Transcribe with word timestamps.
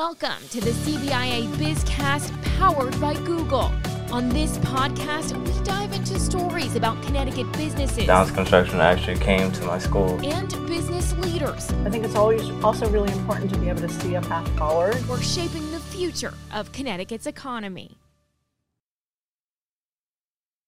Welcome 0.00 0.48
to 0.48 0.62
the 0.62 0.70
CBIA 0.70 1.46
BizCast 1.56 2.32
powered 2.58 2.98
by 3.02 3.12
Google. 3.12 3.70
On 4.10 4.30
this 4.30 4.56
podcast, 4.56 5.36
we 5.36 5.62
dive 5.62 5.92
into 5.92 6.18
stories 6.18 6.74
about 6.74 7.02
Connecticut 7.02 7.52
businesses 7.52 8.06
Downs 8.06 8.30
Construction 8.30 8.80
actually 8.80 9.18
came 9.18 9.52
to 9.52 9.64
my 9.66 9.78
school. 9.78 10.18
and 10.24 10.48
business 10.66 11.12
leaders 11.18 11.70
I 11.84 11.90
think 11.90 12.06
it's 12.06 12.14
always 12.14 12.48
also 12.64 12.88
really 12.88 13.12
important 13.12 13.52
to 13.52 13.58
be 13.58 13.68
able 13.68 13.82
to 13.82 13.90
see 13.90 14.14
a 14.14 14.22
path 14.22 14.48
forward. 14.56 15.06
We're 15.06 15.20
shaping 15.20 15.70
the 15.70 15.80
future 15.80 16.32
of 16.50 16.72
Connecticut's 16.72 17.26
economy. 17.26 17.99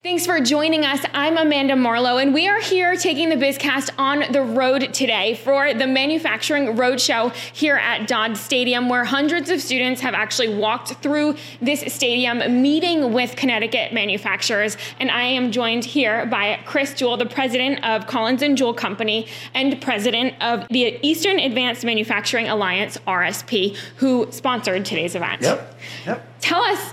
Thanks 0.05 0.27
for 0.27 0.41
joining 0.41 0.84
us. 0.84 1.07
I'm 1.14 1.37
Amanda 1.37 1.77
Marlowe, 1.77 2.16
and 2.16 2.34
we 2.34 2.48
are 2.48 2.61
here 2.61 2.96
taking 2.96 3.29
the 3.29 3.37
BizCast 3.37 3.91
on 3.98 4.32
the 4.32 4.43
road 4.43 4.93
today 4.93 5.37
for 5.37 5.73
the 5.75 5.87
Manufacturing 5.87 6.77
Roadshow 6.77 7.32
here 7.32 7.77
at 7.77 8.09
Dodd 8.09 8.37
Stadium, 8.37 8.88
where 8.88 9.05
hundreds 9.05 9.48
of 9.48 9.61
students 9.61 10.01
have 10.01 10.15
actually 10.15 10.57
walked 10.57 10.95
through 10.95 11.37
this 11.61 11.84
stadium 11.95 12.61
meeting 12.61 13.12
with 13.12 13.37
Connecticut 13.37 13.92
manufacturers. 13.92 14.77
And 14.98 15.09
I 15.09 15.23
am 15.23 15.52
joined 15.52 15.84
here 15.84 16.27
by 16.27 16.59
Chris 16.64 16.95
Jewell, 16.95 17.16
the 17.16 17.27
president 17.27 17.84
of 17.84 18.09
Collins 18.09 18.42
and 18.42 18.59
Jewell 18.59 18.75
Company 18.75 19.28
and 19.55 19.80
president 19.80 20.34
of 20.42 20.66
the 20.66 20.98
Eastern 21.06 21.39
Advanced 21.39 21.84
Manufacturing 21.84 22.48
Alliance, 22.48 22.98
RSP, 23.06 23.77
who 23.98 24.27
sponsored 24.33 24.84
today's 24.84 25.14
event. 25.14 25.42
Yep. 25.42 25.78
Yep. 26.06 26.31
Tell 26.42 26.60
us, 26.60 26.92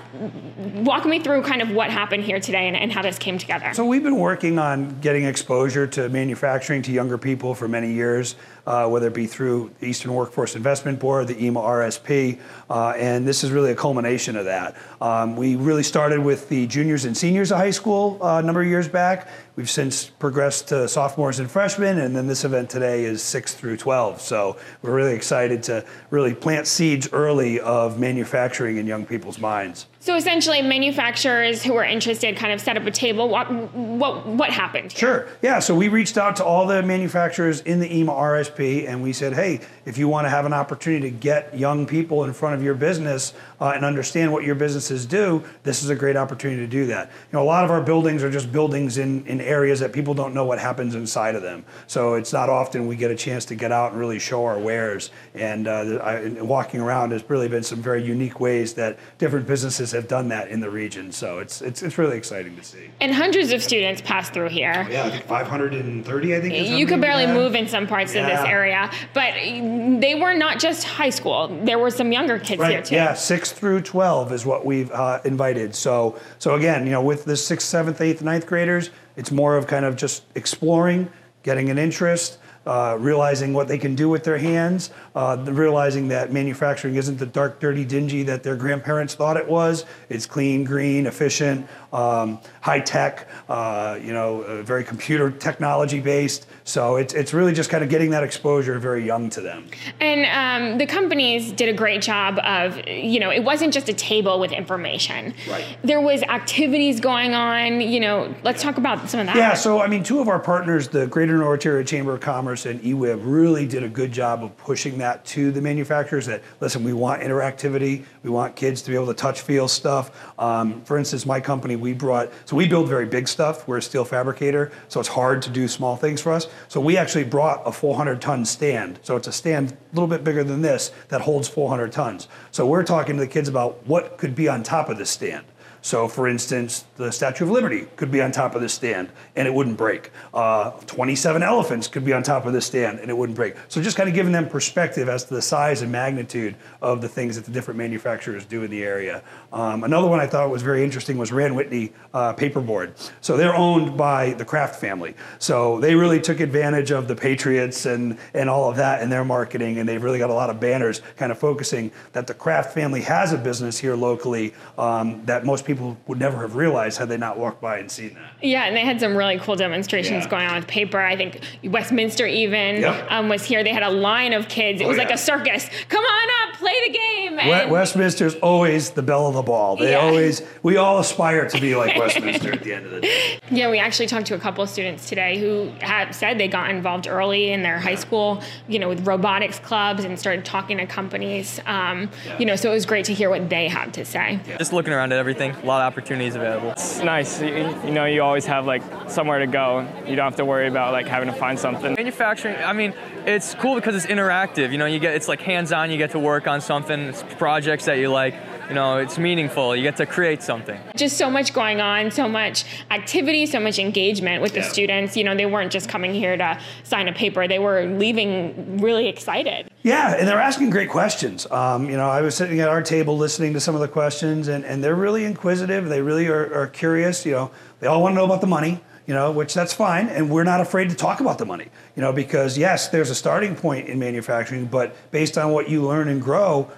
walk 0.76 1.06
me 1.06 1.20
through 1.20 1.42
kind 1.42 1.64
of 1.64 1.72
what 1.72 1.90
happened 1.90 2.24
here 2.24 2.40
today 2.40 2.68
and, 2.68 2.78
and 2.78 2.94
how 2.94 3.02
this 3.02 3.18
came 3.18 3.40
together. 3.40 3.74
So 3.74 3.84
we've 3.84 4.04
been 4.04 4.20
working 4.20 4.60
on 4.60 5.00
getting 5.02 5.26
exposure 5.26 5.88
to 5.88 6.08
manufacturing 6.08 6.84
to 6.84 6.92
younger 6.92 7.18
people 7.18 7.56
for 7.56 7.68
many 7.68 7.92
years, 7.92 8.36
uh, 8.68 8.88
whether 8.88 9.08
it 9.08 9.16
be 9.16 9.26
through 9.26 9.72
the 9.80 9.88
Eastern 9.88 10.14
Workforce 10.14 10.56
Investment 10.56 11.00
Board, 11.00 11.28
the 11.28 11.44
EMA 11.44 11.60
RSP, 11.60 12.40
uh, 12.70 12.90
and 12.92 13.28
this 13.28 13.44
is 13.44 13.50
really 13.50 13.72
a 13.72 13.76
culmination 13.76 14.36
of 14.36 14.46
that. 14.46 14.78
Um, 15.02 15.36
we 15.36 15.56
really 15.56 15.84
started 15.84 16.20
with 16.20 16.48
the 16.50 16.68
juniors 16.68 17.06
and 17.06 17.18
seniors 17.18 17.52
of 17.52 17.58
high 17.58 17.72
school 17.72 18.20
uh, 18.22 18.38
a 18.38 18.44
number 18.44 18.62
of 18.62 18.68
years 18.68 18.88
back. 18.88 19.30
We've 19.60 19.70
since 19.70 20.06
progressed 20.06 20.70
to 20.70 20.88
sophomores 20.88 21.40
and 21.40 21.52
freshmen, 21.52 22.00
and 22.00 22.16
then 22.16 22.28
this 22.28 22.46
event 22.46 22.70
today 22.70 23.04
is 23.04 23.22
6 23.22 23.56
through 23.56 23.76
12. 23.76 24.22
So 24.22 24.56
we're 24.82 24.94
really 24.94 25.14
excited 25.14 25.64
to 25.64 25.84
really 26.12 26.34
plant 26.34 26.66
seeds 26.66 27.10
early 27.12 27.60
of 27.60 28.00
manufacturing 28.00 28.78
in 28.78 28.88
young 28.88 29.06
people's 29.06 29.38
minds. 29.38 29.88
So 30.10 30.16
essentially, 30.16 30.64
manufacturers 30.64 31.62
who 31.62 31.74
were 31.74 31.84
interested 31.84 32.36
kind 32.36 32.52
of 32.52 32.60
set 32.60 32.76
up 32.76 32.84
a 32.88 32.90
table. 32.90 33.30
What 33.30 33.52
what 33.52 34.26
what 34.26 34.50
happened? 34.50 34.92
here? 34.92 35.00
Sure. 35.00 35.28
Yeah. 35.44 35.60
So 35.60 35.76
we 35.76 35.88
reached 35.88 36.18
out 36.18 36.36
to 36.38 36.44
all 36.44 36.66
the 36.66 36.82
manufacturers 36.82 37.62
in 37.62 37.80
the 37.80 37.96
EMA 37.96 38.12
RSP 38.12 38.90
and 38.90 39.04
we 39.04 39.14
said, 39.14 39.34
hey, 39.34 39.60
if 39.86 40.00
you 40.00 40.08
want 40.08 40.26
to 40.26 40.30
have 40.30 40.48
an 40.48 40.54
opportunity 40.54 41.12
to 41.12 41.16
get 41.16 41.56
young 41.56 41.86
people 41.86 42.24
in 42.24 42.34
front 42.34 42.56
of 42.56 42.64
your 42.64 42.74
business 42.74 43.36
uh, 43.62 43.74
and 43.76 43.86
understand 43.86 44.34
what 44.34 44.44
your 44.44 44.56
businesses 44.56 45.06
do, 45.06 45.44
this 45.62 45.84
is 45.84 45.92
a 45.92 45.96
great 45.96 46.16
opportunity 46.16 46.62
to 46.62 46.68
do 46.68 46.88
that. 46.88 47.10
You 47.32 47.38
know, 47.38 47.44
a 47.44 47.46
lot 47.46 47.64
of 47.64 47.70
our 47.70 47.82
buildings 47.82 48.24
are 48.24 48.32
just 48.32 48.52
buildings 48.52 48.98
in, 48.98 49.28
in 49.28 49.40
areas 49.40 49.80
that 49.82 49.94
people 49.94 50.16
don't 50.16 50.34
know 50.34 50.44
what 50.44 50.58
happens 50.58 50.96
inside 50.96 51.36
of 51.36 51.44
them. 51.44 51.64
So 51.86 52.16
it's 52.16 52.34
not 52.34 52.50
often 52.50 52.88
we 52.88 52.96
get 52.96 53.12
a 53.12 53.16
chance 53.16 53.46
to 53.46 53.56
get 53.56 53.72
out 53.72 53.92
and 53.92 54.00
really 54.00 54.18
show 54.18 54.44
our 54.46 54.58
wares. 54.58 55.12
And, 55.36 55.68
uh, 55.68 56.00
I, 56.02 56.14
and 56.16 56.50
walking 56.50 56.80
around 56.80 57.12
has 57.12 57.24
really 57.30 57.48
been 57.48 57.62
some 57.62 57.80
very 57.80 58.04
unique 58.04 58.40
ways 58.40 58.74
that 58.74 58.98
different 59.20 59.46
businesses 59.46 59.94
have 60.00 60.08
done 60.08 60.30
that 60.30 60.50
in 60.50 60.60
the 60.60 60.70
region. 60.70 61.12
So 61.12 61.40
it's, 61.40 61.62
it's, 61.62 61.84
it's 61.84 61.98
really 61.98 62.18
exciting 62.18 62.56
to 62.56 62.64
see. 62.64 62.90
And 63.02 63.14
hundreds 63.14 63.52
of 63.52 63.62
students 63.62 64.02
pass 64.02 64.30
through 64.30 64.50
here. 64.50 64.88
Yeah, 64.90 65.06
I 65.06 65.10
think 65.12 65.26
530, 65.26 66.36
I 66.36 66.42
think. 66.42 66.54
is 66.54 66.70
You 66.70 66.86
could 66.88 67.02
barely 67.02 67.28
move 67.28 67.56
in 67.56 67.68
some 67.68 67.86
parts 67.86 68.16
of 68.16 68.26
this 68.26 68.40
area, 68.40 68.90
but 69.14 69.34
they 69.36 70.16
were 70.20 70.34
not 70.34 70.60
just 70.60 70.86
high 70.86 71.10
school. 71.10 71.48
There 71.64 71.78
were 71.78 71.92
some 71.92 72.12
younger 72.12 72.40
kids 72.40 72.64
here 72.64 72.82
too. 72.82 72.96
Yeah, 72.96 73.14
six 73.14 73.52
through 73.52 73.82
twelve 73.82 74.32
is 74.32 74.46
what 74.46 74.66
we've 74.66 74.92
uh, 74.92 75.20
invited. 75.26 75.76
So, 75.76 76.20
so 76.40 76.56
again, 76.56 76.86
you 76.86 76.92
know, 76.92 77.02
with 77.02 77.26
the 77.26 77.36
sixth, 77.36 77.68
seventh, 77.68 78.02
eighth, 78.02 78.22
ninth 78.22 78.48
graders, 78.48 78.90
it's 79.18 79.32
more 79.32 79.58
of 79.58 79.68
kind 79.68 79.86
of 79.86 79.96
just 79.96 80.24
exploring, 80.36 81.10
getting 81.44 81.70
an 81.70 81.78
interest. 81.78 82.38
Uh, 82.70 82.96
realizing 83.00 83.52
what 83.52 83.68
they 83.68 83.80
can 83.80 83.96
do 83.96 84.08
with 84.08 84.24
their 84.24 84.38
hands, 84.38 84.92
uh, 85.16 85.36
realizing 85.48 86.08
that 86.08 86.32
manufacturing 86.32 86.98
isn't 86.98 87.18
the 87.18 87.26
dark, 87.26 87.60
dirty, 87.60 87.84
dingy 87.84 88.22
that 88.22 88.44
their 88.44 88.56
grandparents 88.56 89.16
thought 89.16 89.38
it 89.38 89.48
was. 89.48 89.86
It's 90.08 90.28
clean, 90.28 90.66
green, 90.66 91.08
efficient, 91.08 91.68
um, 91.92 92.40
high 92.62 92.82
tech, 92.82 93.28
uh, 93.50 93.98
you 94.00 94.14
know, 94.14 94.42
uh, 94.44 94.62
very 94.62 94.84
computer 94.84 95.32
technology 95.32 96.00
based. 96.00 96.46
So 96.70 96.98
it's, 96.98 97.16
it's 97.16 97.34
really 97.34 97.52
just 97.52 97.72
kind 97.72 97.84
of 97.84 97.90
getting 97.90 98.12
that 98.12 98.24
exposure 98.24 98.78
very 98.78 99.04
young 99.04 99.32
to 99.32 99.42
them. 99.42 99.66
And 100.00 100.72
um, 100.72 100.78
the 100.78 100.86
companies 100.86 101.52
did 101.52 101.68
a 101.68 101.74
great 101.74 102.04
job 102.04 102.38
of, 102.44 102.88
you 102.88 103.20
know, 103.20 103.32
it 103.32 103.44
wasn't 103.44 103.74
just 103.74 103.90
a 103.90 103.94
table 103.94 104.40
with 104.40 104.52
information. 104.52 105.34
Right. 105.50 105.66
There 105.84 106.00
was 106.00 106.22
activities 106.22 107.00
going 107.00 107.34
on. 107.34 107.82
You 107.82 108.00
know, 108.00 108.36
let's 108.44 108.62
talk 108.62 108.78
about 108.78 109.10
some 109.10 109.22
of 109.22 109.26
that. 109.26 109.36
Yeah, 109.36 109.56
so 109.56 109.82
I 109.82 109.88
mean, 109.88 110.04
two 110.04 110.20
of 110.20 110.28
our 110.28 110.40
partners, 110.40 110.88
the 110.88 111.08
Greater 111.08 111.38
Norwich 111.38 111.66
Area 111.66 111.84
Chamber 111.84 112.14
of 112.14 112.22
Commerce 112.22 112.68
and 112.68 112.84
E 112.84 112.94
EWIB, 112.94 113.22
really 113.24 113.66
did 113.66 113.82
a 113.82 113.90
good 113.90 114.12
job 114.12 114.44
of 114.44 114.56
pushing 114.58 115.00
that 115.00 115.26
to 115.26 115.52
the 115.52 115.62
manufacturers. 115.62 116.28
That 116.28 116.44
listen, 116.60 116.84
we 116.84 116.94
want 116.94 117.24
interactivity, 117.24 118.06
we 118.22 118.30
want 118.30 118.56
kids 118.56 118.84
to 118.84 118.92
be 118.92 118.96
able 118.96 119.08
to 119.08 119.16
touch, 119.16 119.42
feel 119.42 119.68
stuff. 119.68 120.12
Um, 120.38 120.84
for 120.84 121.00
instance, 121.00 121.26
my 121.26 121.40
company, 121.40 121.76
we 121.76 121.94
brought 121.94 122.32
so 122.46 122.56
we 122.56 122.68
build 122.68 122.88
very 122.88 123.08
big 123.08 123.28
stuff. 123.28 123.68
We're 123.68 123.78
a 123.78 123.82
steel 123.82 124.06
fabricator, 124.06 124.72
so 124.88 125.00
it's 125.00 125.10
hard 125.10 125.42
to 125.42 125.50
do 125.50 125.68
small 125.68 125.96
things 125.96 126.22
for 126.22 126.32
us. 126.32 126.48
So 126.68 126.80
we 126.80 126.98
actually 126.98 127.24
brought 127.24 127.62
a 127.66 127.72
400 127.72 128.22
ton 128.22 128.46
stand. 128.46 129.00
So 129.04 129.16
it's 129.16 129.28
a 129.28 129.32
stand 129.32 129.72
a 129.72 129.96
little 129.96 130.08
bit 130.08 130.24
bigger 130.24 130.44
than 130.44 130.62
this 130.62 130.92
that 131.10 131.22
holds 131.22 131.48
400 131.48 131.92
tons. 131.92 132.28
So 132.52 132.66
we're 132.68 132.84
talking 132.84 133.16
to 133.16 133.22
the 133.22 133.28
kids 133.28 133.50
about 133.50 133.86
what 133.88 134.18
could 134.18 134.36
be 134.36 134.48
on 134.48 134.64
top 134.64 134.90
of 134.90 134.98
this 134.98 135.10
stand. 135.10 135.46
So, 135.82 136.08
for 136.08 136.28
instance, 136.28 136.86
the 136.98 137.12
Statue 137.12 137.46
of 137.46 137.52
Liberty 137.52 137.88
could 137.96 138.12
be 138.12 138.22
on 138.22 138.32
top 138.32 138.56
of 138.56 138.62
this 138.62 138.74
stand 138.74 139.10
and 139.36 139.48
it 139.48 139.54
wouldn't 139.54 139.78
break. 139.78 140.12
Uh, 140.34 140.72
27 140.88 141.42
elephants 141.42 141.88
could 141.88 142.04
be 142.04 142.12
on 142.12 142.22
top 142.22 142.46
of 142.46 142.54
this 142.54 142.66
stand 142.66 143.00
and 143.00 143.10
it 143.10 143.18
wouldn't 143.18 143.36
break. 143.36 143.56
So, 143.70 143.82
just 143.82 143.96
kind 143.96 144.10
of 144.10 144.16
giving 144.16 144.32
them 144.32 144.50
perspective 144.50 145.08
as 145.08 145.24
to 145.26 145.34
the 145.34 145.42
size 145.42 145.82
and 145.82 145.92
magnitude 145.92 146.56
of 146.82 147.02
the 147.02 147.08
things 147.08 147.36
that 147.36 147.46
the 147.46 147.52
different 147.52 147.78
manufacturers 147.78 148.46
do 148.46 148.64
in 148.64 148.72
the 148.72 148.84
area. 148.84 149.24
Um, 149.54 149.84
another 149.84 150.08
one 150.08 150.20
I 150.20 150.28
thought 150.28 150.50
was 150.50 150.62
very 150.62 150.84
interesting 150.84 151.18
was 151.18 151.32
Rand 151.32 151.56
Whitney 151.56 151.94
uh, 152.14 152.34
Paperboard. 152.34 152.94
So, 153.22 153.38
they're 153.38 153.56
owned 153.56 153.98
by 153.98 154.34
the 154.34 154.46
Kraft 154.46 154.76
family. 154.76 155.16
So, 155.38 155.80
they 155.80 155.96
really 155.96 156.20
took 156.20 156.42
advantage 156.42 156.92
of 156.92 157.08
the 157.08 157.16
Patriots 157.16 157.86
and, 157.86 158.18
and 158.34 158.50
all 158.50 158.70
of 158.70 158.76
that 158.78 159.02
in 159.02 159.10
their 159.10 159.24
marketing, 159.24 159.80
and 159.80 159.88
they've 159.88 160.04
really 160.04 160.20
got 160.20 160.30
a 160.30 160.34
lot 160.34 160.50
of 160.50 160.60
banners 160.60 161.02
kind 161.16 161.32
of 161.32 161.38
focusing 161.38 161.92
that 162.12 162.28
the 162.28 162.34
Kraft 162.34 162.74
family 162.74 163.02
has 163.02 163.32
a 163.32 163.38
business 163.38 163.78
here 163.78 163.96
locally 163.96 164.54
um, 164.78 165.24
that 165.26 165.46
most 165.46 165.66
people 165.70 165.96
would 166.08 166.18
never 166.20 166.42
have 166.42 166.56
realized 166.56 166.98
had 166.98 167.10
they 167.10 167.16
not 167.18 167.38
walked 167.38 167.62
by 167.62 167.78
and 167.78 167.92
seen 167.92 168.16
that. 168.16 168.32
Yeah, 168.42 168.64
and 168.64 168.76
they 168.76 168.80
had 168.82 169.00
some 169.00 169.16
really 169.16 169.38
cool 169.38 169.56
demonstrations 169.56 170.24
Yeah. 170.24 170.30
going 170.32 170.48
on 170.48 170.56
with 170.56 170.66
paper. 170.68 171.00
I 171.00 171.16
think 171.16 171.42
Westminster 171.64 172.26
even 172.26 172.82
Yep. 172.82 173.06
um, 173.12 173.30
was 173.30 173.46
here. 173.46 173.64
They 173.64 173.72
had 173.72 173.84
a 173.84 173.90
line 173.92 174.34
of 174.34 174.48
kids. 174.50 174.82
It 174.82 174.86
Oh, 174.86 174.88
was 174.88 174.98
like 174.98 175.12
a 175.12 175.18
circus. 175.18 175.70
Come 175.90 176.04
on 176.04 176.28
up, 176.50 176.58
play 176.58 176.74
the 176.88 176.92
game. 176.94 177.36
We- 177.36 177.52
And- 177.52 177.70
Westminster's 177.70 178.34
always 178.36 178.90
the 178.90 179.04
belle 179.04 179.28
of 179.28 179.36
the 179.36 179.44
ball. 179.44 179.76
They 179.76 179.92
Yeah. 179.92 180.00
always, 180.00 180.42
we 180.64 180.78
all 180.78 180.98
aspire 180.98 181.46
to 181.48 181.62
be 181.62 181.76
like 181.76 181.96
Westminster 182.00 182.52
at 182.52 182.64
the 182.64 182.74
end 182.74 182.86
of 182.88 182.92
the 182.92 183.02
day. 183.02 183.38
Yeah, 183.52 183.70
we 183.70 183.78
actually 183.78 184.08
talked 184.08 184.26
to 184.28 184.34
a 184.36 184.40
couple 184.40 184.64
of 184.64 184.72
students 184.72 185.08
today 185.08 185.38
who 185.38 185.72
had 185.82 186.16
said 186.16 186.40
they 186.40 186.48
got 186.48 186.72
involved 186.72 187.08
early 187.08 187.52
in 187.52 187.62
their 187.62 187.78
high 187.78 187.94
school, 187.96 188.42
you 188.68 188.80
know, 188.80 188.90
with 188.90 189.06
robotics 189.06 189.60
clubs 189.60 190.04
and 190.04 190.18
started 190.20 190.46
talking 190.46 190.80
to 190.80 190.88
companies. 190.88 191.62
Um, 191.68 192.10
You 192.40 192.46
know, 192.48 192.56
so 192.56 192.72
it 192.72 192.74
was 192.74 192.86
great 192.88 193.06
to 193.06 193.14
hear 193.14 193.30
what 193.30 193.50
they 193.50 193.68
had 193.68 193.94
to 193.94 194.06
say. 194.06 194.40
Just 194.58 194.72
looking 194.74 194.94
around 194.94 195.12
at 195.12 195.20
everything, 195.20 195.54
a 195.62 195.66
lot 195.66 195.82
of 195.82 195.92
opportunities 195.92 196.36
available. 196.36 196.72
It's 196.72 197.00
nice. 197.00 197.42
You, 197.42 197.76
you 197.84 197.92
know, 197.92 198.06
you 198.06 198.22
always 198.22 198.46
have 198.46 198.66
like 198.66 198.82
somewhere 199.10 199.40
to 199.40 199.48
go. 199.48 199.88
You 200.06 200.16
don't 200.16 200.26
have 200.26 200.36
to 200.38 200.46
worry 200.46 200.68
about 200.68 200.94
like 200.94 201.08
having 201.08 201.28
to 201.28 201.36
find 201.36 201.60
something. 201.60 201.94
Manufacturing, 201.96 202.56
I 202.58 202.74
mean, 202.74 202.94
it's 203.26 203.56
cool 203.56 203.76
because 203.76 203.96
it's 203.96 204.06
interactive. 204.06 204.72
You 204.72 204.78
know, 204.78 204.86
you 204.86 205.00
get 205.00 205.16
it's 205.16 205.28
like 205.28 205.42
hands-on. 205.42 205.92
You 205.92 205.98
get 205.98 206.12
to 206.12 206.20
work 206.20 206.48
on 206.48 206.62
something. 206.62 207.00
It's 207.00 207.24
projects 207.38 207.86
that 207.86 207.98
you 207.98 208.10
like. 208.10 208.36
You 208.70 208.76
know, 208.76 208.98
it's 208.98 209.18
meaningful. 209.18 209.76
You 209.76 209.82
get 209.82 209.98
to 209.98 210.06
create 210.06 210.44
something. 210.44 210.80
Just 210.96 211.18
so 211.18 211.32
much 211.32 211.54
going 211.54 211.82
on, 211.82 212.12
so 212.12 212.30
much 212.30 212.66
activity, 212.92 213.48
so 213.48 213.60
much 213.60 213.80
engagement 213.80 214.44
with 214.44 214.54
the 214.54 214.62
students. 214.62 215.18
You 215.18 215.24
know, 215.24 215.36
they 215.36 215.48
weren't 215.48 215.72
just 215.72 215.90
coming 215.90 216.14
here 216.14 216.38
to 216.38 216.60
sign 216.84 217.08
a 217.08 217.14
paper, 217.14 217.48
they 217.48 217.58
were 217.58 217.86
leaving 217.86 218.78
really 218.78 219.08
excited. 219.08 219.72
Yeah, 219.82 220.14
and 220.16 220.28
they're 220.28 220.40
asking 220.40 220.70
great 220.70 220.90
questions. 220.90 221.50
Um, 221.50 221.90
you 221.90 221.98
know, 221.98 222.10
I 222.10 222.22
was 222.22 222.36
sitting 222.36 222.60
at 222.60 222.70
our 222.70 222.84
table 222.84 223.18
listening 223.18 223.54
to 223.54 223.60
some 223.60 223.74
of 223.74 223.82
the 223.82 223.88
questions, 223.88 224.48
and, 224.48 224.64
and 224.64 224.84
they're 224.84 224.96
really 224.96 225.26
inquisitive. 225.26 225.90
They 225.90 226.02
really 226.04 226.28
are, 226.28 226.54
are 226.54 226.68
curious. 226.68 227.26
You 227.26 227.32
know, 227.32 227.52
they 227.80 227.88
all 227.88 228.04
want 228.04 228.14
to 228.14 228.18
know 228.18 228.26
about 228.26 228.42
the 228.42 228.48
money. 228.48 228.82
You 229.08 229.16
know, 229.16 229.32
which 229.32 229.56
that's 229.56 229.74
fine, 229.74 230.08
and 230.10 230.30
we're 230.30 230.44
not 230.44 230.62
afraid 230.62 230.92
to 230.92 230.96
talk 230.96 231.20
about 231.20 231.40
the 231.40 231.46
money. 231.46 231.66
You 231.96 232.04
know, 232.04 232.14
because 232.14 232.60
yes, 232.60 232.90
there's 232.90 233.10
a 233.10 233.16
starting 233.16 233.56
point 233.56 233.90
in 233.90 233.98
manufacturing, 233.98 234.68
but 234.68 234.96
based 235.10 235.36
on 235.36 235.52
what 235.52 235.68
you 235.68 235.82
learn 235.82 236.10
and 236.10 236.22
grow, 236.22 236.70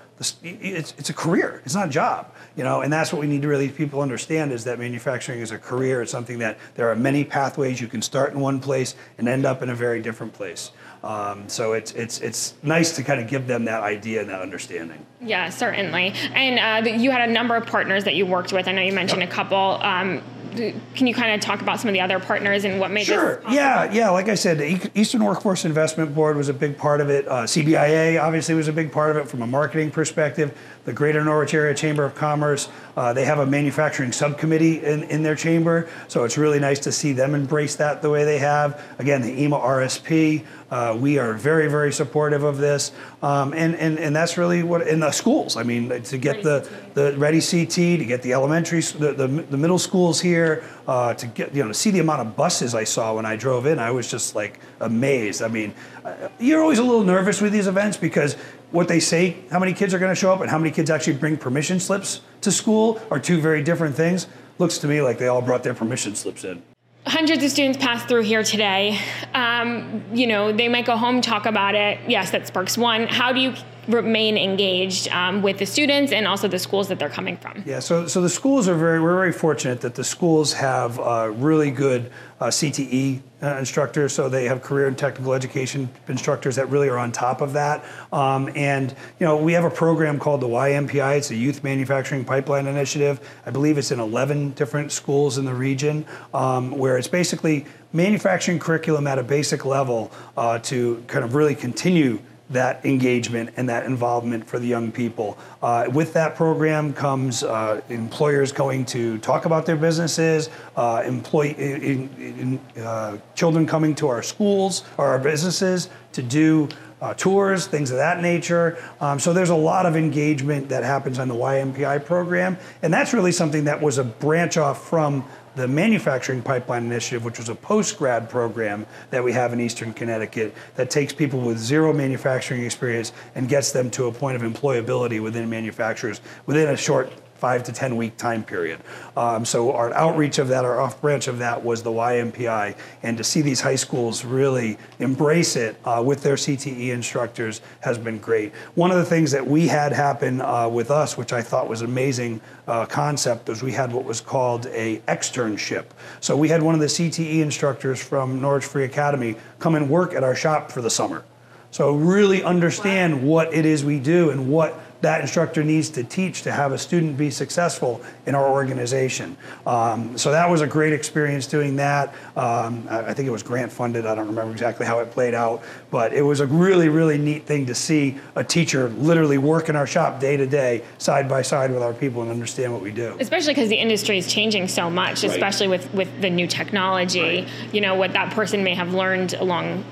it's, 0.43 0.93
it's 0.97 1.09
a 1.09 1.13
career. 1.13 1.61
It's 1.65 1.75
not 1.75 1.87
a 1.87 1.91
job, 1.91 2.31
you 2.55 2.63
know, 2.63 2.81
and 2.81 2.91
that's 2.93 3.11
what 3.11 3.21
we 3.21 3.27
need 3.27 3.41
to 3.41 3.47
really 3.47 3.69
people 3.69 4.01
understand 4.01 4.51
is 4.51 4.63
that 4.65 4.79
manufacturing 4.79 5.39
is 5.39 5.51
a 5.51 5.57
career. 5.57 6.01
It's 6.01 6.11
something 6.11 6.39
that 6.39 6.57
there 6.75 6.89
are 6.89 6.95
many 6.95 7.23
pathways. 7.23 7.81
You 7.81 7.87
can 7.87 8.01
start 8.01 8.33
in 8.33 8.39
one 8.39 8.59
place 8.59 8.95
and 9.17 9.27
end 9.27 9.45
up 9.45 9.61
in 9.61 9.69
a 9.69 9.75
very 9.75 10.01
different 10.01 10.33
place. 10.33 10.71
Um, 11.03 11.49
so 11.49 11.73
it's 11.73 11.93
it's 11.93 12.19
it's 12.19 12.53
nice 12.61 12.95
to 12.95 13.03
kind 13.03 13.19
of 13.19 13.27
give 13.27 13.47
them 13.47 13.65
that 13.65 13.81
idea 13.81 14.21
and 14.21 14.29
that 14.29 14.41
understanding. 14.41 15.03
Yeah, 15.19 15.49
certainly. 15.49 16.13
And 16.33 16.87
uh, 16.87 16.89
you 16.91 17.09
had 17.09 17.27
a 17.27 17.31
number 17.31 17.55
of 17.55 17.65
partners 17.65 18.03
that 18.03 18.15
you 18.15 18.25
worked 18.27 18.53
with. 18.53 18.67
I 18.67 18.71
know 18.71 18.81
you 18.81 18.93
mentioned 18.93 19.21
yep. 19.21 19.31
a 19.31 19.33
couple. 19.33 19.79
Um, 19.81 20.21
can 20.51 21.07
you 21.07 21.13
kind 21.13 21.33
of 21.33 21.41
talk 21.41 21.61
about 21.61 21.79
some 21.79 21.89
of 21.89 21.93
the 21.93 22.01
other 22.01 22.19
partners 22.19 22.65
and 22.65 22.79
what 22.79 22.91
made 22.91 23.05
sure. 23.05 23.37
this? 23.37 23.43
Sure. 23.43 23.53
Yeah, 23.53 23.91
yeah. 23.91 24.09
Like 24.09 24.29
I 24.29 24.35
said, 24.35 24.57
the 24.59 24.91
Eastern 24.95 25.23
Workforce 25.23 25.65
Investment 25.65 26.13
Board 26.13 26.37
was 26.37 26.49
a 26.49 26.53
big 26.53 26.77
part 26.77 27.01
of 27.01 27.09
it. 27.09 27.27
Uh, 27.27 27.43
CBIA 27.43 28.21
obviously 28.21 28.55
was 28.55 28.67
a 28.67 28.73
big 28.73 28.91
part 28.91 29.11
of 29.11 29.17
it 29.17 29.29
from 29.29 29.41
a 29.41 29.47
marketing 29.47 29.91
perspective. 29.91 30.57
The 30.83 30.93
Greater 30.93 31.23
Norwich 31.23 31.53
Area 31.53 31.75
Chamber 31.75 32.03
of 32.03 32.15
Commerce, 32.15 32.67
uh, 32.97 33.13
they 33.13 33.25
have 33.25 33.39
a 33.39 33.45
manufacturing 33.45 34.11
subcommittee 34.11 34.83
in, 34.83 35.03
in 35.03 35.21
their 35.21 35.35
chamber, 35.35 35.87
so 36.07 36.23
it's 36.23 36.37
really 36.37 36.59
nice 36.59 36.79
to 36.79 36.91
see 36.91 37.13
them 37.13 37.35
embrace 37.35 37.75
that 37.75 38.01
the 38.01 38.09
way 38.09 38.23
they 38.23 38.39
have. 38.39 38.83
Again, 38.97 39.21
the 39.21 39.43
EMA 39.43 39.59
RSP, 39.59 40.43
uh, 40.71 40.97
we 40.99 41.19
are 41.19 41.33
very, 41.33 41.69
very 41.69 41.91
supportive 41.91 42.43
of 42.43 42.57
this, 42.57 42.93
um, 43.21 43.53
and, 43.53 43.75
and 43.75 43.99
and 43.99 44.15
that's 44.15 44.37
really 44.37 44.63
what 44.63 44.87
in 44.87 45.01
the 45.01 45.11
schools. 45.11 45.57
I 45.57 45.63
mean, 45.63 46.01
to 46.01 46.17
get 46.17 46.43
the 46.43 46.67
the 46.93 47.13
Ready 47.17 47.41
CT, 47.41 47.99
to 47.99 48.05
get 48.05 48.21
the 48.21 48.33
elementary, 48.33 48.79
the, 48.79 49.11
the, 49.13 49.27
the 49.27 49.57
middle 49.57 49.77
schools 49.77 50.21
here, 50.21 50.63
uh, 50.87 51.13
to 51.13 51.27
get 51.27 51.53
you 51.53 51.61
know 51.61 51.67
to 51.67 51.73
see 51.73 51.91
the 51.91 51.99
amount 51.99 52.21
of 52.21 52.35
buses 52.37 52.73
I 52.73 52.85
saw 52.85 53.15
when 53.15 53.25
I 53.25 53.35
drove 53.35 53.65
in, 53.65 53.79
I 53.79 53.91
was 53.91 54.09
just 54.09 54.33
like 54.33 54.59
amazed. 54.79 55.41
I 55.41 55.49
mean, 55.49 55.73
uh, 56.05 56.29
you're 56.39 56.61
always 56.61 56.79
a 56.79 56.83
little 56.83 57.03
nervous 57.03 57.41
with 57.41 57.51
these 57.51 57.67
events 57.67 57.97
because 57.97 58.37
what 58.71 58.87
they 58.87 58.99
say, 58.99 59.37
how 59.51 59.59
many 59.59 59.73
kids 59.73 59.93
are 59.93 59.99
going 59.99 60.11
to 60.11 60.19
show 60.19 60.31
up, 60.31 60.41
and 60.41 60.49
how 60.49 60.57
many 60.57 60.71
kids 60.71 60.89
actually 60.89 61.17
bring 61.17 61.37
permission 61.37 61.79
slips 61.79 62.21
to 62.41 62.51
school 62.51 63.01
are 63.11 63.19
two 63.19 63.39
very 63.39 63.63
different 63.63 63.95
things. 63.95 64.27
Looks 64.57 64.77
to 64.79 64.87
me 64.87 65.01
like 65.01 65.17
they 65.17 65.27
all 65.27 65.41
brought 65.41 65.63
their 65.63 65.73
permission 65.73 66.15
slips 66.15 66.43
in 66.43 66.61
hundreds 67.05 67.43
of 67.43 67.49
students 67.49 67.77
pass 67.77 68.05
through 68.05 68.21
here 68.21 68.43
today. 68.43 68.99
Um, 69.33 70.03
you 70.13 70.27
know, 70.27 70.51
they 70.51 70.67
might 70.67 70.85
go 70.85 70.95
home, 70.95 71.21
talk 71.21 71.45
about 71.45 71.75
it. 71.75 71.99
Yes, 72.07 72.31
that 72.31 72.47
sparks 72.47 72.77
one. 72.77 73.07
How 73.07 73.33
do 73.33 73.39
you 73.39 73.53
remain 73.87 74.37
engaged 74.37 75.07
um, 75.09 75.41
with 75.41 75.57
the 75.57 75.65
students 75.65 76.11
and 76.11 76.27
also 76.27 76.47
the 76.47 76.59
schools 76.59 76.87
that 76.89 76.99
they're 76.99 77.09
coming 77.09 77.37
from? 77.37 77.63
Yeah, 77.65 77.79
so, 77.79 78.07
so 78.07 78.21
the 78.21 78.29
schools 78.29 78.67
are 78.67 78.75
very, 78.75 78.99
we're 78.99 79.15
very 79.15 79.33
fortunate 79.33 79.81
that 79.81 79.95
the 79.95 80.03
schools 80.03 80.53
have 80.53 80.99
uh, 80.99 81.31
really 81.35 81.71
good 81.71 82.11
uh, 82.39 82.47
CTE 82.47 83.21
uh, 83.41 83.57
instructors, 83.57 84.13
so 84.13 84.29
they 84.29 84.45
have 84.45 84.61
career 84.61 84.87
and 84.87 84.97
technical 84.97 85.33
education 85.33 85.89
instructors 86.07 86.55
that 86.55 86.69
really 86.69 86.89
are 86.89 86.97
on 86.97 87.11
top 87.11 87.41
of 87.41 87.53
that. 87.53 87.83
Um, 88.11 88.49
and, 88.55 88.91
you 89.19 89.25
know, 89.25 89.37
we 89.37 89.53
have 89.53 89.63
a 89.63 89.69
program 89.69 90.19
called 90.19 90.41
the 90.41 90.47
YMPI, 90.47 91.17
it's 91.17 91.31
a 91.31 91.35
Youth 91.35 91.63
Manufacturing 91.63 92.23
Pipeline 92.23 92.67
Initiative. 92.67 93.19
I 93.45 93.51
believe 93.51 93.77
it's 93.77 93.91
in 93.91 93.99
11 93.99 94.51
different 94.51 94.91
schools 94.91 95.37
in 95.37 95.45
the 95.45 95.53
region, 95.53 96.05
um, 96.33 96.71
where 96.71 96.97
it's 96.97 97.07
basically 97.07 97.65
manufacturing 97.93 98.59
curriculum 98.59 99.07
at 99.07 99.19
a 99.19 99.23
basic 99.23 99.65
level 99.65 100.11
uh, 100.37 100.59
to 100.59 101.03
kind 101.07 101.25
of 101.25 101.35
really 101.35 101.55
continue 101.55 102.19
that 102.51 102.85
engagement 102.85 103.51
and 103.57 103.67
that 103.69 103.85
involvement 103.85 104.47
for 104.47 104.59
the 104.59 104.67
young 104.67 104.91
people. 104.91 105.37
Uh, 105.61 105.89
with 105.93 106.13
that 106.13 106.35
program 106.35 106.93
comes 106.93 107.43
uh, 107.43 107.81
employers 107.89 108.51
going 108.51 108.85
to 108.85 109.17
talk 109.19 109.45
about 109.45 109.65
their 109.65 109.77
businesses, 109.77 110.49
uh, 110.75 111.03
employee, 111.05 111.55
in, 111.57 112.59
in, 112.75 112.83
uh, 112.83 113.17
children 113.35 113.65
coming 113.65 113.95
to 113.95 114.07
our 114.07 114.21
schools 114.21 114.83
or 114.97 115.07
our 115.07 115.19
businesses 115.19 115.89
to 116.13 116.21
do 116.21 116.67
uh, 117.01 117.13
tours, 117.15 117.65
things 117.65 117.89
of 117.89 117.97
that 117.97 118.21
nature. 118.21 118.77
Um, 118.99 119.19
so 119.19 119.33
there's 119.33 119.49
a 119.49 119.55
lot 119.55 119.85
of 119.85 119.95
engagement 119.95 120.69
that 120.69 120.83
happens 120.83 121.17
on 121.17 121.27
the 121.27 121.33
YMPI 121.33 122.05
program, 122.05 122.57
and 122.83 122.93
that's 122.93 123.13
really 123.13 123.31
something 123.31 123.63
that 123.63 123.81
was 123.81 123.97
a 123.97 124.03
branch 124.03 124.57
off 124.57 124.87
from 124.87 125.25
the 125.55 125.67
Manufacturing 125.67 126.41
Pipeline 126.41 126.85
Initiative, 126.85 127.25
which 127.25 127.37
was 127.37 127.49
a 127.49 127.55
post 127.55 127.97
grad 127.97 128.29
program 128.29 128.85
that 129.09 129.23
we 129.23 129.33
have 129.33 129.53
in 129.53 129.59
Eastern 129.59 129.93
Connecticut 129.93 130.53
that 130.75 130.89
takes 130.89 131.13
people 131.13 131.41
with 131.41 131.57
zero 131.57 131.93
manufacturing 131.93 132.63
experience 132.63 133.11
and 133.35 133.49
gets 133.49 133.71
them 133.71 133.89
to 133.91 134.07
a 134.07 134.11
point 134.11 134.41
of 134.41 134.41
employability 134.41 135.21
within 135.21 135.49
manufacturers 135.49 136.21
within 136.45 136.69
a 136.69 136.77
short 136.77 137.11
five 137.41 137.63
to 137.63 137.73
10 137.73 137.97
week 137.97 138.15
time 138.17 138.43
period. 138.43 138.79
Um, 139.17 139.45
so 139.45 139.73
our 139.73 139.91
outreach 139.95 140.37
of 140.37 140.47
that, 140.49 140.63
our 140.63 140.79
off 140.79 141.01
branch 141.01 141.27
of 141.27 141.39
that 141.39 141.63
was 141.63 141.81
the 141.81 141.89
YMPI. 141.89 142.75
And 143.01 143.17
to 143.17 143.23
see 143.23 143.41
these 143.41 143.59
high 143.59 143.75
schools 143.75 144.23
really 144.23 144.77
embrace 144.99 145.55
it 145.55 145.75
uh, 145.83 146.03
with 146.05 146.21
their 146.21 146.35
CTE 146.35 146.89
instructors 146.89 147.61
has 147.79 147.97
been 147.97 148.19
great. 148.19 148.53
One 148.75 148.91
of 148.91 148.97
the 148.97 149.05
things 149.05 149.31
that 149.31 149.45
we 149.45 149.67
had 149.67 149.91
happen 149.91 150.39
uh, 150.39 150.69
with 150.69 150.91
us, 150.91 151.17
which 151.17 151.33
I 151.33 151.41
thought 151.41 151.67
was 151.67 151.81
amazing 151.81 152.41
uh, 152.67 152.85
concept, 152.85 153.49
was 153.49 153.63
we 153.63 153.71
had 153.71 153.91
what 153.91 154.05
was 154.05 154.21
called 154.21 154.67
a 154.67 154.99
externship. 155.07 155.85
So 156.19 156.37
we 156.37 156.47
had 156.47 156.61
one 156.61 156.75
of 156.75 156.79
the 156.79 156.85
CTE 156.85 157.39
instructors 157.39 158.01
from 158.01 158.39
Norwich 158.39 158.65
Free 158.65 158.83
Academy 158.83 159.35
come 159.57 159.73
and 159.73 159.89
work 159.89 160.13
at 160.13 160.23
our 160.23 160.35
shop 160.35 160.71
for 160.71 160.83
the 160.83 160.91
summer. 160.91 161.25
So 161.71 161.95
really 161.95 162.43
understand 162.43 163.23
what 163.23 163.51
it 163.51 163.65
is 163.65 163.83
we 163.83 163.97
do 163.97 164.29
and 164.29 164.47
what 164.49 164.79
that 165.01 165.21
instructor 165.21 165.63
needs 165.63 165.89
to 165.89 166.03
teach 166.03 166.43
to 166.43 166.51
have 166.51 166.71
a 166.71 166.77
student 166.77 167.17
be 167.17 167.29
successful 167.29 168.01
in 168.25 168.35
our 168.35 168.47
organization. 168.47 169.35
Um, 169.65 170.17
so 170.17 170.31
that 170.31 170.49
was 170.49 170.61
a 170.61 170.67
great 170.67 170.93
experience 170.93 171.47
doing 171.47 171.75
that. 171.77 172.13
Um, 172.35 172.87
I 172.89 173.13
think 173.13 173.27
it 173.27 173.31
was 173.31 173.43
grant 173.43 173.71
funded. 173.71 174.05
I 174.05 174.15
don't 174.15 174.27
remember 174.27 174.51
exactly 174.51 174.85
how 174.85 174.99
it 174.99 175.11
played 175.11 175.33
out, 175.33 175.63
but 175.89 176.13
it 176.13 176.21
was 176.21 176.39
a 176.39 176.47
really, 176.47 176.89
really 176.89 177.17
neat 177.17 177.45
thing 177.45 177.65
to 177.65 177.75
see 177.75 178.17
a 178.35 178.43
teacher 178.43 178.89
literally 178.89 179.37
work 179.37 179.69
in 179.69 179.75
our 179.75 179.87
shop 179.87 180.19
day 180.19 180.37
to 180.37 180.45
day, 180.45 180.83
side 180.97 181.27
by 181.27 181.41
side 181.41 181.71
with 181.71 181.81
our 181.81 181.93
people 181.93 182.21
and 182.21 182.31
understand 182.31 182.71
what 182.71 182.81
we 182.81 182.91
do. 182.91 183.17
Especially 183.19 183.53
because 183.53 183.69
the 183.69 183.75
industry 183.75 184.17
is 184.17 184.31
changing 184.31 184.67
so 184.67 184.89
much, 184.89 185.23
right. 185.23 185.31
especially 185.31 185.67
with, 185.67 185.91
with 185.93 186.21
the 186.21 186.29
new 186.29 186.47
technology. 186.47 187.21
Right. 187.21 187.49
You 187.71 187.81
know, 187.81 187.95
what 187.95 188.13
that 188.13 188.31
person 188.33 188.63
may 188.63 188.75
have 188.75 188.93
learned 188.93 189.33
along 189.33 189.83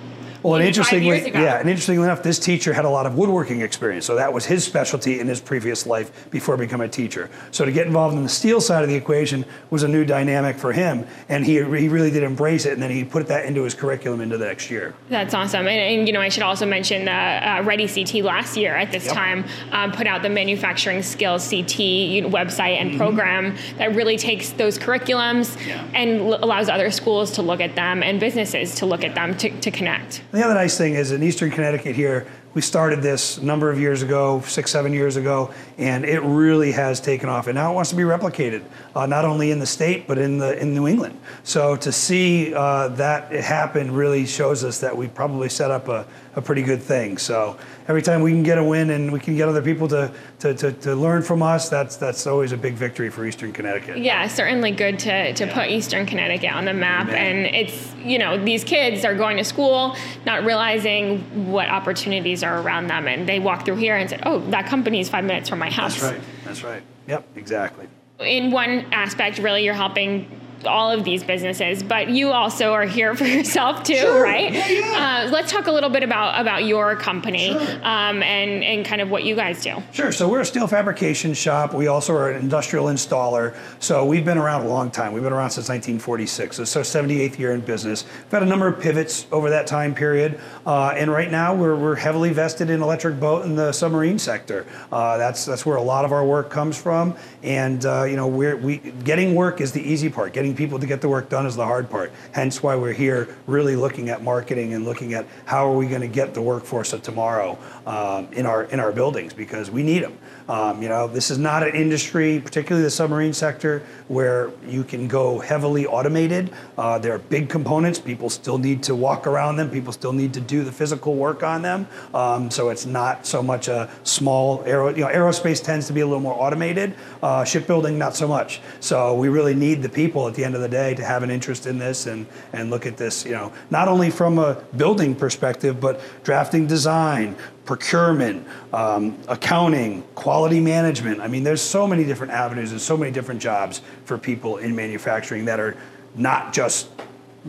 well, 0.44 0.56
and 0.56 0.66
interestingly, 0.66 1.32
yeah, 1.32 1.60
and 1.60 1.70
interestingly 1.70 2.04
enough, 2.04 2.24
this 2.24 2.40
teacher 2.40 2.74
had 2.74 2.86
a 2.86 2.90
lot 2.90 3.06
of 3.06 3.16
woodworking 3.16 3.62
experience, 3.62 4.06
so 4.06 4.16
that 4.16 4.32
was 4.32 4.46
his 4.46 4.64
specialty 4.64 5.20
in 5.20 5.28
his 5.28 5.42
previous 5.42 5.86
life 5.86 6.30
before 6.32 6.58
becoming 6.58 6.88
a 6.88 6.92
teacher. 6.92 7.30
So 7.52 7.66
to 7.66 7.72
get 7.72 7.88
involved 7.88 8.16
in 8.16 8.24
the 8.24 8.30
steel 8.30 8.62
side 8.62 8.84
of 8.84 8.90
the 8.90 8.96
equation 8.96 9.46
was 9.70 9.84
a 9.84 9.88
new 9.88 10.06
dynamic 10.06 10.58
for 10.58 10.72
him, 10.72 11.06
and 11.28 11.46
he, 11.46 11.56
he 11.56 11.90
really 11.90 12.12
did 12.12 12.24
embrace 12.24 12.66
it, 12.66 12.74
and 12.74 12.82
then 12.82 12.92
he 12.92 13.04
put 13.04 13.28
that 13.28 13.46
into 13.46 13.64
his 13.64 13.74
curriculum 13.74 14.22
into 14.22 14.38
the 14.38 14.46
next 14.46 14.70
year. 14.72 14.94
That's 15.10 15.34
awesome, 15.34 15.68
and, 15.68 16.00
and 16.00 16.08
you 16.08 16.14
know 16.14 16.22
I 16.22 16.30
should 16.30 16.44
also 16.44 16.66
mention 16.66 17.06
that 17.06 17.62
uh, 17.62 17.64
Ready 17.64 17.88
CT 17.88 18.24
last 18.24 18.56
year 18.56 18.76
at 18.76 18.92
this 18.92 19.06
yep. 19.06 19.14
time 19.14 19.46
um, 19.72 19.92
put 19.92 20.08
out 20.08 20.22
the 20.22 20.30
Manufacturing 20.30 21.02
Skills 21.02 21.50
CT 21.50 22.30
website 22.32 22.80
and 22.80 22.92
mm-hmm. 22.92 22.98
program 22.98 23.58
that 23.78 23.96
really 23.96 24.18
takes 24.18 24.52
those 24.52 24.78
curriculums 24.78 25.58
yeah. 25.68 25.84
and 25.94 26.22
l- 26.22 26.44
allows 26.44 26.70
other 26.70 26.92
schools 26.92 27.32
to 27.32 27.42
look 27.42 27.60
at 27.60 27.76
them 27.76 28.04
and 28.04 28.20
businesses 28.20 28.76
to 28.76 28.86
look 28.86 29.04
at 29.04 29.16
them 29.16 29.36
to, 29.38 29.50
to 29.62 29.72
connect. 29.72 30.22
The 30.32 30.46
other 30.46 30.54
nice 30.54 30.78
thing 30.78 30.94
is 30.94 31.12
in 31.12 31.24
Eastern 31.24 31.50
Connecticut 31.50 31.96
here, 31.96 32.28
we 32.54 32.62
started 32.62 33.02
this 33.02 33.40
a 33.40 33.46
number 33.46 33.72
of 33.72 33.80
years 33.80 34.04
ago, 34.04 34.42
six, 34.42 34.70
seven 34.70 34.94
years 34.94 35.16
ago, 35.16 35.52
and 35.80 36.06
it 36.06 36.20
really 36.20 36.72
has 36.72 37.02
taken 37.02 37.30
off. 37.30 37.48
And 37.48 37.56
now 37.56 37.72
it 37.72 37.74
wants 37.74 37.90
to 37.90 37.96
be 37.96 38.04
replicated, 38.04 38.64
uh, 38.96 39.08
not 39.08 39.26
only 39.26 39.50
in 39.50 39.58
the 39.58 39.66
state 39.66 40.08
but 40.08 40.20
in 40.20 40.38
the 40.38 40.60
in 40.60 40.76
New 40.76 40.88
England. 40.88 41.20
So 41.44 41.76
to 41.78 41.92
see 41.92 42.54
uh, 42.54 42.90
that 42.90 43.32
happen 43.32 43.92
really 43.92 44.28
shows 44.28 44.64
us 44.64 44.80
that 44.82 44.96
we 44.96 45.08
probably 45.08 45.50
set 45.50 45.72
up 45.72 45.88
a, 45.88 46.06
a 46.36 46.42
pretty 46.44 46.62
good 46.62 46.84
thing. 46.84 47.18
So 47.18 47.58
every 47.90 48.04
time 48.04 48.22
we 48.22 48.32
can 48.32 48.44
get 48.44 48.60
a 48.60 48.64
win 48.64 48.92
and 48.92 49.12
we 49.12 49.20
can 49.20 49.36
get 49.36 49.50
other 49.50 49.64
people 49.64 49.88
to, 49.88 50.14
to, 50.38 50.54
to, 50.54 50.72
to 50.74 50.96
learn 50.96 51.24
from 51.24 51.42
us, 51.42 51.70
that's 51.70 51.98
that's 51.98 52.28
always 52.28 52.52
a 52.52 52.58
big 52.58 52.76
victory 52.76 53.10
for 53.10 53.26
Eastern 53.26 53.52
Connecticut. 53.52 53.98
Yeah, 53.98 54.28
certainly 54.28 54.72
good 54.72 55.00
to, 55.00 55.34
to 55.34 55.46
yeah. 55.46 55.54
put 55.54 55.70
Eastern 55.70 56.06
Connecticut 56.06 56.54
on 56.54 56.66
the 56.66 56.74
map. 56.74 57.08
Amen. 57.08 57.46
And 57.46 57.56
it's, 57.56 57.94
you 57.96 58.20
know, 58.20 58.42
these 58.42 58.64
kids 58.64 59.04
are 59.04 59.16
going 59.16 59.38
to 59.38 59.44
school, 59.44 59.96
not 60.26 60.46
realizing 60.46 61.52
what 61.52 61.68
opportunities 61.68 62.44
are 62.44 62.62
around 62.62 62.88
them. 62.88 63.08
And 63.08 63.28
they 63.28 63.40
walk 63.40 63.66
through 63.66 63.78
here 63.78 63.98
and 63.98 64.08
say, 64.08 64.20
oh, 64.24 64.40
that 64.52 64.68
company 64.68 65.00
is 65.00 65.10
five 65.10 65.26
minutes 65.26 65.50
from 65.50 65.58
my 65.60 65.72
house. 65.72 66.00
That's 66.00 66.14
right. 66.14 66.22
That's 66.46 66.64
right. 66.64 66.84
Yep, 67.08 67.28
exactly. 67.36 67.88
In 68.20 68.52
one 68.52 68.86
aspect, 68.92 69.40
really, 69.40 69.66
you're 69.66 69.74
helping 69.74 70.30
all 70.66 70.92
of 70.92 71.04
these 71.04 71.24
businesses, 71.24 71.84
but 71.84 72.10
you 72.10 72.32
also 72.32 72.74
are 72.74 72.86
here 72.86 73.16
for 73.20 73.26
yourself 73.26 73.84
too, 73.84 73.96
sure. 73.96 74.24
right? 74.24 74.52
Yeah, 74.54 74.68
yeah. 74.68 75.26
Uh, 75.28 75.32
let's 75.32 75.52
talk 75.52 75.68
a 75.68 75.72
little 75.72 75.90
bit 75.90 76.04
about 76.04 76.40
about 76.40 76.66
your 76.66 76.96
company 76.96 77.52
sure. 77.52 77.62
um, 77.84 78.22
and 78.24 78.64
and 78.64 78.86
kind 78.86 79.02
of 79.02 79.10
what 79.10 79.24
you 79.24 79.36
guys 79.36 79.62
do. 79.62 79.76
Sure. 79.92 80.12
So 80.12 80.28
we're 80.28 80.42
a 80.42 80.46
steel 80.46 80.68
fabrication 80.68 81.34
shop. 81.34 81.74
We 81.74 81.88
also 81.88 82.16
are 82.16 82.32
an 82.32 82.42
industrial 82.42 82.86
installer. 82.86 83.56
So 83.80 84.06
we've 84.06 84.26
been 84.26 84.38
around 84.38 84.66
a 84.66 84.70
long 84.70 84.92
time. 84.92 85.14
We've 85.14 85.24
been 85.24 85.34
around 85.34 85.52
since 85.52 85.70
1946. 85.70 86.56
So 86.58 86.62
it's 86.64 86.76
our 86.76 86.84
78th 86.84 87.38
year 87.38 87.54
in 87.54 87.62
business. 87.62 88.06
We've 88.06 88.32
had 88.32 88.44
a 88.44 88.46
number 88.46 88.68
of 88.68 88.80
pivots 88.80 89.28
over 89.32 89.50
that 89.50 89.68
time 89.68 89.94
period, 89.94 90.40
uh, 90.66 90.94
and 90.96 91.12
right 91.12 91.32
now 91.32 91.56
we're, 91.56 91.76
we're 91.76 91.96
heavily 91.96 92.32
vested 92.32 92.70
in 92.70 92.82
electric 92.82 93.20
boat 93.20 93.46
and 93.46 93.58
the 93.58 93.72
submarine 93.72 94.20
sector. 94.20 94.66
Uh, 94.92 95.18
that's 95.18 95.46
that's 95.46 95.66
where 95.66 95.78
a 95.78 95.82
lot 95.82 96.06
of 96.06 96.12
our 96.12 96.26
work 96.26 96.50
comes 96.50 96.80
from, 96.80 97.16
and 97.44 97.86
uh, 97.86 98.04
you 98.04 98.16
know 98.16 98.28
we're 98.28 98.58
we 98.58 98.78
getting 98.78 99.36
work 99.36 99.62
is 99.62 99.72
the 99.72 99.82
easy 99.82 100.10
part. 100.10 100.34
Getting 100.34 100.49
getting 100.50 100.66
people 100.66 100.80
to 100.80 100.88
get 100.88 101.02
the 101.02 101.10
work 101.10 101.30
done 101.30 101.46
is 101.46 101.56
the 101.56 101.66
hard 101.66 101.90
part. 101.90 102.12
Hence 102.32 102.64
why 102.64 102.76
we're 102.76 102.94
here 102.94 103.28
really 103.46 103.76
looking 103.76 104.10
at 104.10 104.24
marketing 104.24 104.74
and 104.74 104.86
looking 104.86 105.14
at 105.14 105.26
how 105.46 105.70
are 105.70 105.76
we 105.76 105.88
going 105.88 106.02
to 106.02 106.08
get 106.08 106.34
the 106.34 106.42
workforce 106.42 106.94
of 106.94 107.04
tomorrow 107.04 107.58
um, 107.86 108.28
in 108.34 108.46
our 108.46 108.64
in 108.66 108.80
our 108.80 108.92
buildings 108.92 109.34
because 109.34 109.70
we 109.70 109.84
need 109.84 110.04
them. 110.04 110.18
Um, 110.48 110.82
you 110.82 110.90
know, 110.90 111.08
this 111.08 111.30
is 111.30 111.38
not 111.38 111.62
an 111.62 111.76
industry, 111.76 112.42
particularly 112.44 112.84
the 112.84 112.90
submarine 112.90 113.34
sector, 113.34 113.84
where 114.08 114.50
you 114.66 114.84
can 114.84 115.08
go 115.08 115.38
heavily 115.38 115.86
automated. 115.86 116.50
Uh, 116.76 116.98
there 116.98 117.14
are 117.14 117.20
big 117.20 117.50
components. 117.50 118.00
People 118.00 118.32
still 118.32 118.58
need 118.58 118.82
to 118.84 118.96
walk 118.96 119.28
around 119.28 119.58
them. 119.58 119.70
People 119.70 119.94
still 119.94 120.14
need 120.14 120.34
to 120.34 120.42
do 120.42 120.64
the 120.64 120.72
physical 120.72 121.14
work 121.14 121.44
on 121.44 121.62
them. 121.62 121.88
Um, 122.16 122.50
so 122.50 122.70
it's 122.70 122.88
not 122.88 123.28
so 123.28 123.44
much 123.44 123.68
a 123.68 123.92
small 124.04 124.64
aero. 124.66 124.90
You 124.90 125.04
know, 125.04 125.10
aerospace 125.10 125.64
tends 125.64 125.86
to 125.86 125.94
be 125.94 126.02
a 126.02 126.08
little 126.08 126.20
more 126.20 126.34
automated. 126.34 126.96
Uh, 127.22 127.44
shipbuilding, 127.44 128.00
not 128.00 128.16
so 128.16 128.28
much. 128.28 128.60
So 128.80 129.14
we 129.14 129.30
really 129.30 129.54
need 129.54 129.84
the 129.84 129.90
people 129.90 130.28
at 130.28 130.34
the 130.34 130.39
end 130.44 130.56
of 130.56 130.62
the 130.62 130.70
day 130.70 130.96
to 130.96 131.04
have 131.04 131.24
an 131.24 131.32
interest 131.32 131.66
in 131.66 131.78
this 131.78 132.06
and 132.06 132.26
and 132.54 132.70
look 132.70 132.86
at 132.86 132.98
this. 132.98 133.26
You 133.26 133.32
know, 133.32 133.54
not 133.70 133.88
only 133.88 134.10
from 134.10 134.40
a 134.40 134.56
building 134.78 135.16
perspective, 135.16 135.80
but 135.80 136.02
drafting 136.24 136.68
design, 136.68 137.36
procurement, 137.66 138.48
um, 138.74 139.18
accounting, 139.28 140.02
quality 140.16 140.60
management. 140.60 141.22
I 141.22 141.28
mean, 141.28 141.44
there's 141.44 141.62
so 141.62 141.88
many 141.88 142.04
different 142.04 142.34
avenues 142.34 142.72
and 142.72 142.82
so 142.82 142.98
many 142.98 143.12
different 143.12 143.42
jobs 143.42 143.82
for 144.06 144.18
people 144.18 144.58
in 144.58 144.76
manufacturing 144.76 145.46
that 145.46 145.60
are 145.60 145.78
not 146.16 146.54
just 146.54 146.90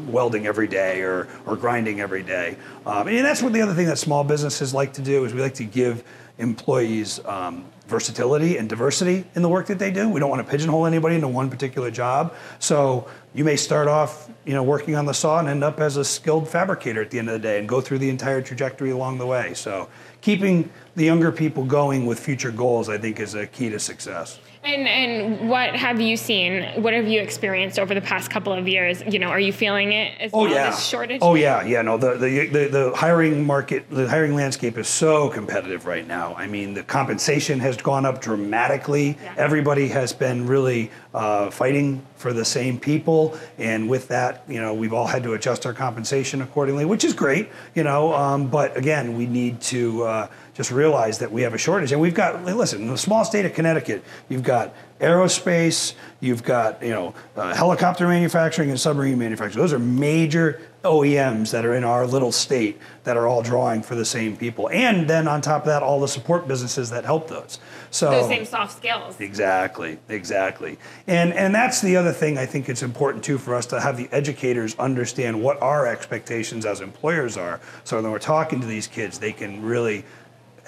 welding 0.06 0.47
every 0.47 0.68
day 0.68 1.02
or, 1.02 1.28
or 1.47 1.56
grinding 1.56 2.00
every 2.00 2.23
day. 2.23 2.56
Um, 2.87 3.09
and 3.09 3.25
that's 3.25 3.42
what 3.42 3.52
the 3.52 3.62
other 3.62 3.75
thing 3.75 3.87
that 3.87 3.99
small 3.99 4.25
businesses 4.25 4.73
like 4.73 4.92
to 4.94 5.02
do 5.02 5.25
is 5.25 5.35
we 5.35 5.40
like 5.40 5.54
to 5.54 5.64
give 5.64 6.04
employees 6.38 7.25
um, 7.26 7.64
versatility 7.90 8.56
and 8.56 8.68
diversity 8.68 9.25
in 9.35 9.42
the 9.42 9.49
work 9.49 9.66
that 9.66 9.78
they 9.78 9.90
do. 9.90 10.09
We 10.09 10.20
don't 10.20 10.30
want 10.30 10.44
to 10.44 10.50
pigeonhole 10.50 10.87
anybody 10.87 11.16
into 11.16 11.28
one 11.28 11.50
particular 11.50 11.90
job. 11.90 12.35
So 12.59 13.09
you 13.35 13.44
may 13.44 13.56
start 13.56 13.88
off, 13.88 14.30
you 14.47 14.54
know, 14.54 14.62
working 14.62 14.97
on 14.97 15.04
the 15.04 15.12
saw 15.12 15.40
and 15.40 15.49
end 15.49 15.62
up 15.62 15.80
as 15.80 15.97
a 15.97 16.04
skilled 16.04 16.49
fabricator 16.49 17.02
at 17.02 17.11
the 17.11 17.18
end 17.18 17.28
of 17.28 17.35
the 17.35 17.40
day 17.40 17.59
and 17.59 17.68
go 17.68 17.80
through 17.80 17.99
the 17.99 18.09
entire 18.09 18.40
trajectory 18.40 18.90
along 18.90 19.18
the 19.18 19.26
way. 19.26 19.52
So 19.54 19.88
keeping 20.20 20.70
the 20.97 21.04
younger 21.04 21.32
people 21.32 21.64
going 21.64 22.06
with 22.06 22.18
future 22.18 22.52
goals, 22.52 22.88
I 22.88 22.97
think, 22.97 23.20
is 23.20 23.35
a 23.35 23.47
key 23.47 23.68
to 23.68 23.78
success. 23.78 24.38
And 24.62 24.87
and 24.87 25.49
what 25.49 25.75
have 25.75 26.02
you 26.02 26.19
seen? 26.19 26.83
What 26.83 26.93
have 26.93 27.09
you 27.09 27.21
experienced 27.21 27.79
over 27.79 27.95
the 27.95 28.00
past 28.02 28.31
couple 28.31 28.52
of 28.52 28.69
years? 28.69 29.02
You 29.09 29.19
know, 29.19 29.29
are 29.29 29.40
you 29.40 29.55
feeling 29.55 29.93
it 29.93 30.12
as 30.21 30.31
Oh 30.35 30.43
well? 30.43 30.52
yeah. 30.52 30.71
This 30.71 30.85
shortage. 30.87 31.21
Oh 31.23 31.35
yeah, 31.35 31.64
yeah. 31.64 31.81
No, 31.81 31.97
the, 31.97 32.17
the 32.19 32.47
the 32.49 32.69
the 32.69 32.93
hiring 32.95 33.47
market, 33.47 33.88
the 33.88 34.07
hiring 34.07 34.35
landscape 34.35 34.76
is 34.76 34.87
so 34.87 35.31
competitive 35.31 35.87
right 35.87 36.07
now. 36.07 36.35
I 36.37 36.47
mean, 36.47 36.75
the 36.75 36.83
compensation 36.83 37.59
has 37.61 37.79
gone 37.79 38.05
up 38.05 38.21
dramatically. 38.21 39.17
Yeah. 39.23 39.35
Everybody 39.38 39.88
has 39.88 40.12
been 40.12 40.47
really 40.47 40.90
uh, 41.14 41.49
fighting 41.50 42.05
for 42.17 42.35
the 42.35 42.45
same 42.45 42.79
people, 42.79 43.38
and 43.57 43.88
with 43.88 44.09
that, 44.09 44.45
you 44.47 44.61
know, 44.61 44.75
we've 44.75 44.93
all 44.93 45.07
had 45.07 45.23
to 45.23 45.33
adjust 45.33 45.64
our 45.64 45.73
compensation 45.73 46.43
accordingly, 46.43 46.85
which 46.85 47.02
is 47.02 47.14
great. 47.14 47.49
You 47.75 47.83
know, 47.85 48.12
um, 48.12 48.49
but 48.49 48.76
again, 48.76 49.17
we 49.17 49.25
need 49.26 49.62
to. 49.62 50.02
Uh, 50.02 50.29
just 50.54 50.71
realize 50.71 51.19
that 51.19 51.30
we 51.30 51.42
have 51.42 51.54
a 51.54 51.59
shortage. 51.59 51.92
And 51.92 52.00
we've 52.00 52.14
got, 52.14 52.45
listen, 52.45 52.83
in 52.83 52.88
the 52.88 52.99
small 52.99 53.25
state 53.25 53.45
of 53.45 53.54
Connecticut, 53.54 54.04
you've 54.28 54.42
got 54.42 54.75
aerospace, 55.00 55.95
you've 56.21 56.42
got, 56.42 56.83
you 56.83 56.90
know, 56.90 57.14
uh, 57.37 57.54
helicopter 57.54 58.07
manufacturing 58.07 58.71
and 58.71 58.78
submarine 58.78 59.19
manufacturing. 59.19 59.62
Those 59.62 59.73
are 59.73 59.78
major 59.78 60.61
OEMs 60.85 61.50
that 61.50 61.64
are 61.64 61.75
in 61.75 61.85
our 61.85 62.07
little 62.07 62.33
state 62.33 62.78
that 63.04 63.16
are 63.16 63.26
all 63.26 63.42
drawing 63.42 63.83
for 63.83 63.95
the 63.95 64.04
same 64.04 64.37
people. 64.37 64.69
And 64.71 65.09
then 65.09 65.28
on 65.28 65.40
top 65.40 65.62
of 65.62 65.66
that, 65.66 65.83
all 65.83 66.00
the 66.00 66.09
support 66.09 66.49
businesses 66.49 66.90
that 66.90 67.04
help 67.04 67.28
those. 67.28 67.59
So 67.90 68.11
Those 68.11 68.28
same 68.28 68.45
soft 68.45 68.76
skills. 68.76 69.21
Exactly, 69.21 69.99
exactly. 70.09 70.78
And 71.07 71.33
and 71.35 71.54
that's 71.54 71.80
the 71.80 71.97
other 71.97 72.12
thing 72.12 72.38
I 72.38 72.47
think 72.47 72.69
it's 72.69 72.83
important 72.83 73.25
too 73.25 73.37
for 73.37 73.54
us 73.54 73.66
to 73.66 73.80
have 73.80 73.97
the 73.97 74.09
educators 74.12 74.75
understand 74.78 75.42
what 75.42 75.61
our 75.61 75.87
expectations 75.87 76.64
as 76.64 76.80
employers 76.80 77.37
are. 77.37 77.61
So 77.85 78.00
when 78.00 78.11
we're 78.11 78.19
talking 78.19 78.61
to 78.61 78.66
these 78.66 78.87
kids, 78.87 79.19
they 79.19 79.33
can 79.33 79.62
really 79.62 80.04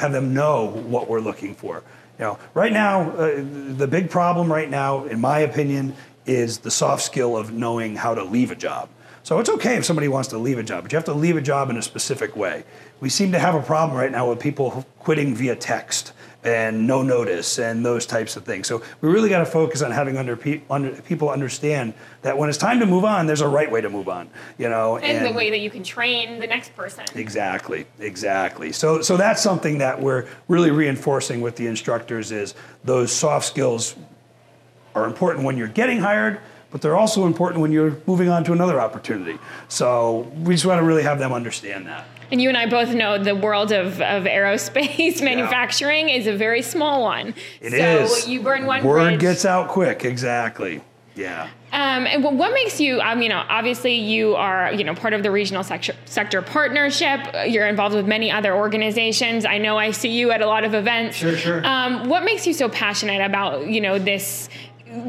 have 0.03 0.13
them 0.13 0.35
know 0.35 0.67
what 0.67 1.09
we're 1.09 1.21
looking 1.21 1.55
for. 1.55 1.83
You 2.19 2.25
know, 2.25 2.39
right 2.55 2.73
now, 2.73 3.11
uh, 3.13 3.37
the 3.37 3.87
big 3.87 4.11
problem 4.11 4.53
right 4.53 4.69
now, 4.69 5.05
in 5.05 5.21
my 5.21 5.39
opinion, 5.39 5.95
is 6.27 6.59
the 6.59 6.71
soft 6.71 7.03
skill 7.03 7.37
of 7.37 7.53
knowing 7.53 7.95
how 7.97 8.15
to 8.15 8.25
leave 8.25 8.51
a 8.51 8.57
job. 8.57 8.89
So 9.23 9.39
it's 9.39 9.49
okay 9.49 9.77
if 9.77 9.85
somebody 9.85 10.09
wants 10.09 10.29
to 10.31 10.39
leave 10.39 10.59
a 10.59 10.65
job, 10.65 10.83
but 10.83 10.93
you 10.93 10.97
have 10.97 11.05
to 11.05 11.15
leave 11.15 11.37
a 11.37 11.41
job 11.41 11.71
in 11.71 11.77
a 11.77 11.83
specific 11.83 12.35
way. 12.37 12.65
We 13.01 13.09
seem 13.09 13.31
to 13.33 13.39
have 13.39 13.55
a 13.55 13.63
problem 13.63 13.97
right 13.97 14.11
now 14.11 14.29
with 14.29 14.41
people 14.41 14.85
quitting 14.99 15.37
via 15.37 15.55
text 15.55 16.13
and 16.45 16.87
no 16.87 17.03
notice 17.03 17.59
and 17.59 17.85
those 17.85 18.05
types 18.05 18.37
of 18.37 18.45
things. 18.45 18.67
So 18.67 18.83
we 19.01 19.09
really 19.09 19.29
got 19.29 19.39
to 19.39 19.47
focus 19.47 19.81
on 19.83 19.93
having 19.93 20.17
under, 20.17 20.37
pe- 20.37 20.63
under 20.69 20.91
people 21.03 21.31
understand 21.31 21.95
that 22.23 22.37
when 22.37 22.49
it's 22.49 22.59
time 22.59 22.81
to 22.81 22.87
move 22.87 23.05
on, 23.05 23.27
there's 23.27 23.41
a 23.41 23.49
right 23.49 23.71
way 23.71 23.81
to 23.81 23.89
move 23.89 24.09
on. 24.09 24.29
You 24.59 24.69
know, 24.69 24.99
And, 24.99 25.25
the 25.25 25.33
way 25.33 25.51
that 25.51 25.61
you 25.61 25.71
can 25.71 25.85
train 25.85 26.41
the 26.41 26.47
next 26.47 26.75
person. 26.75 27.05
Exactly, 27.15 27.87
exactly. 28.01 28.73
So, 28.73 29.03
so 29.03 29.17
that's 29.17 29.41
something 29.41 29.79
that 29.79 30.01
we're 30.01 30.27
really 30.49 30.71
reinforcing 30.71 31.41
with 31.41 31.57
the 31.57 31.69
instructors 31.69 32.33
is 32.33 32.55
those 32.85 33.13
soft 33.13 33.47
skills 33.47 33.95
are 34.95 35.07
important 35.07 35.45
when 35.47 35.57
you're 35.57 35.69
getting 35.69 35.99
hired, 35.99 36.41
but 36.73 36.81
they're 36.81 36.97
also 36.97 37.27
important 37.27 37.61
when 37.61 37.71
you're 37.71 37.97
moving 38.07 38.29
on 38.29 38.43
to 38.45 38.53
another 38.53 38.81
opportunity. 38.81 39.39
So 39.69 40.21
we 40.43 40.55
just 40.55 40.67
want 40.67 40.81
to 40.81 40.85
really 40.85 41.03
have 41.05 41.19
them 41.19 41.33
understand 41.33 41.87
that. 41.87 42.07
And 42.31 42.41
you 42.41 42.49
and 42.49 42.57
I 42.57 42.65
both 42.67 42.95
know 42.95 43.23
the 43.23 43.35
world 43.37 43.73
of, 43.73 44.01
of 44.01 44.25
aerospace 44.25 45.23
manufacturing 45.25 46.09
is 46.09 46.27
a 46.27 46.35
very 46.37 46.63
small 46.63 47.03
one. 47.03 47.35
It 47.61 47.73
so 47.73 47.77
is. 48.17 48.27
you 48.27 48.41
burn 48.41 48.65
one 48.67 48.83
Word 48.85 49.11
bridge. 49.11 49.21
gets 49.21 49.45
out 49.45 49.69
quick. 49.69 50.05
Exactly. 50.07 50.81
Yeah. 51.15 51.49
Um, 51.73 52.07
and 52.07 52.25
what- 52.25 52.33
what 52.33 52.55
makes 52.55 52.81
you? 52.81 53.01
Um, 53.03 53.21
you 53.21 53.29
know, 53.29 53.45
obviously 53.47 53.95
you 53.97 54.35
are 54.35 54.73
you 54.73 54.83
know 54.83 54.95
part 54.95 55.13
of 55.13 55.23
the 55.23 55.31
regional 55.31 55.63
sector, 55.63 55.93
sector 56.07 56.41
partnership. 56.41 57.21
You're 57.49 57.67
involved 57.67 57.95
with 57.95 58.07
many 58.07 58.31
other 58.31 58.55
organizations. 58.55 59.45
I 59.45 59.59
know 59.59 59.77
I 59.77 59.91
see 59.91 60.09
you 60.09 60.31
at 60.31 60.41
a 60.41 60.47
lot 60.47 60.65
of 60.65 60.73
events. 60.73 61.17
Sure, 61.19 61.37
sure. 61.37 61.67
Um, 61.67 62.09
what 62.09 62.25
makes 62.25 62.47
you 62.47 62.55
so 62.55 62.71
passionate 62.71 63.21
about 63.23 63.67
you 63.67 63.81
know 63.83 63.99
this, 63.99 64.49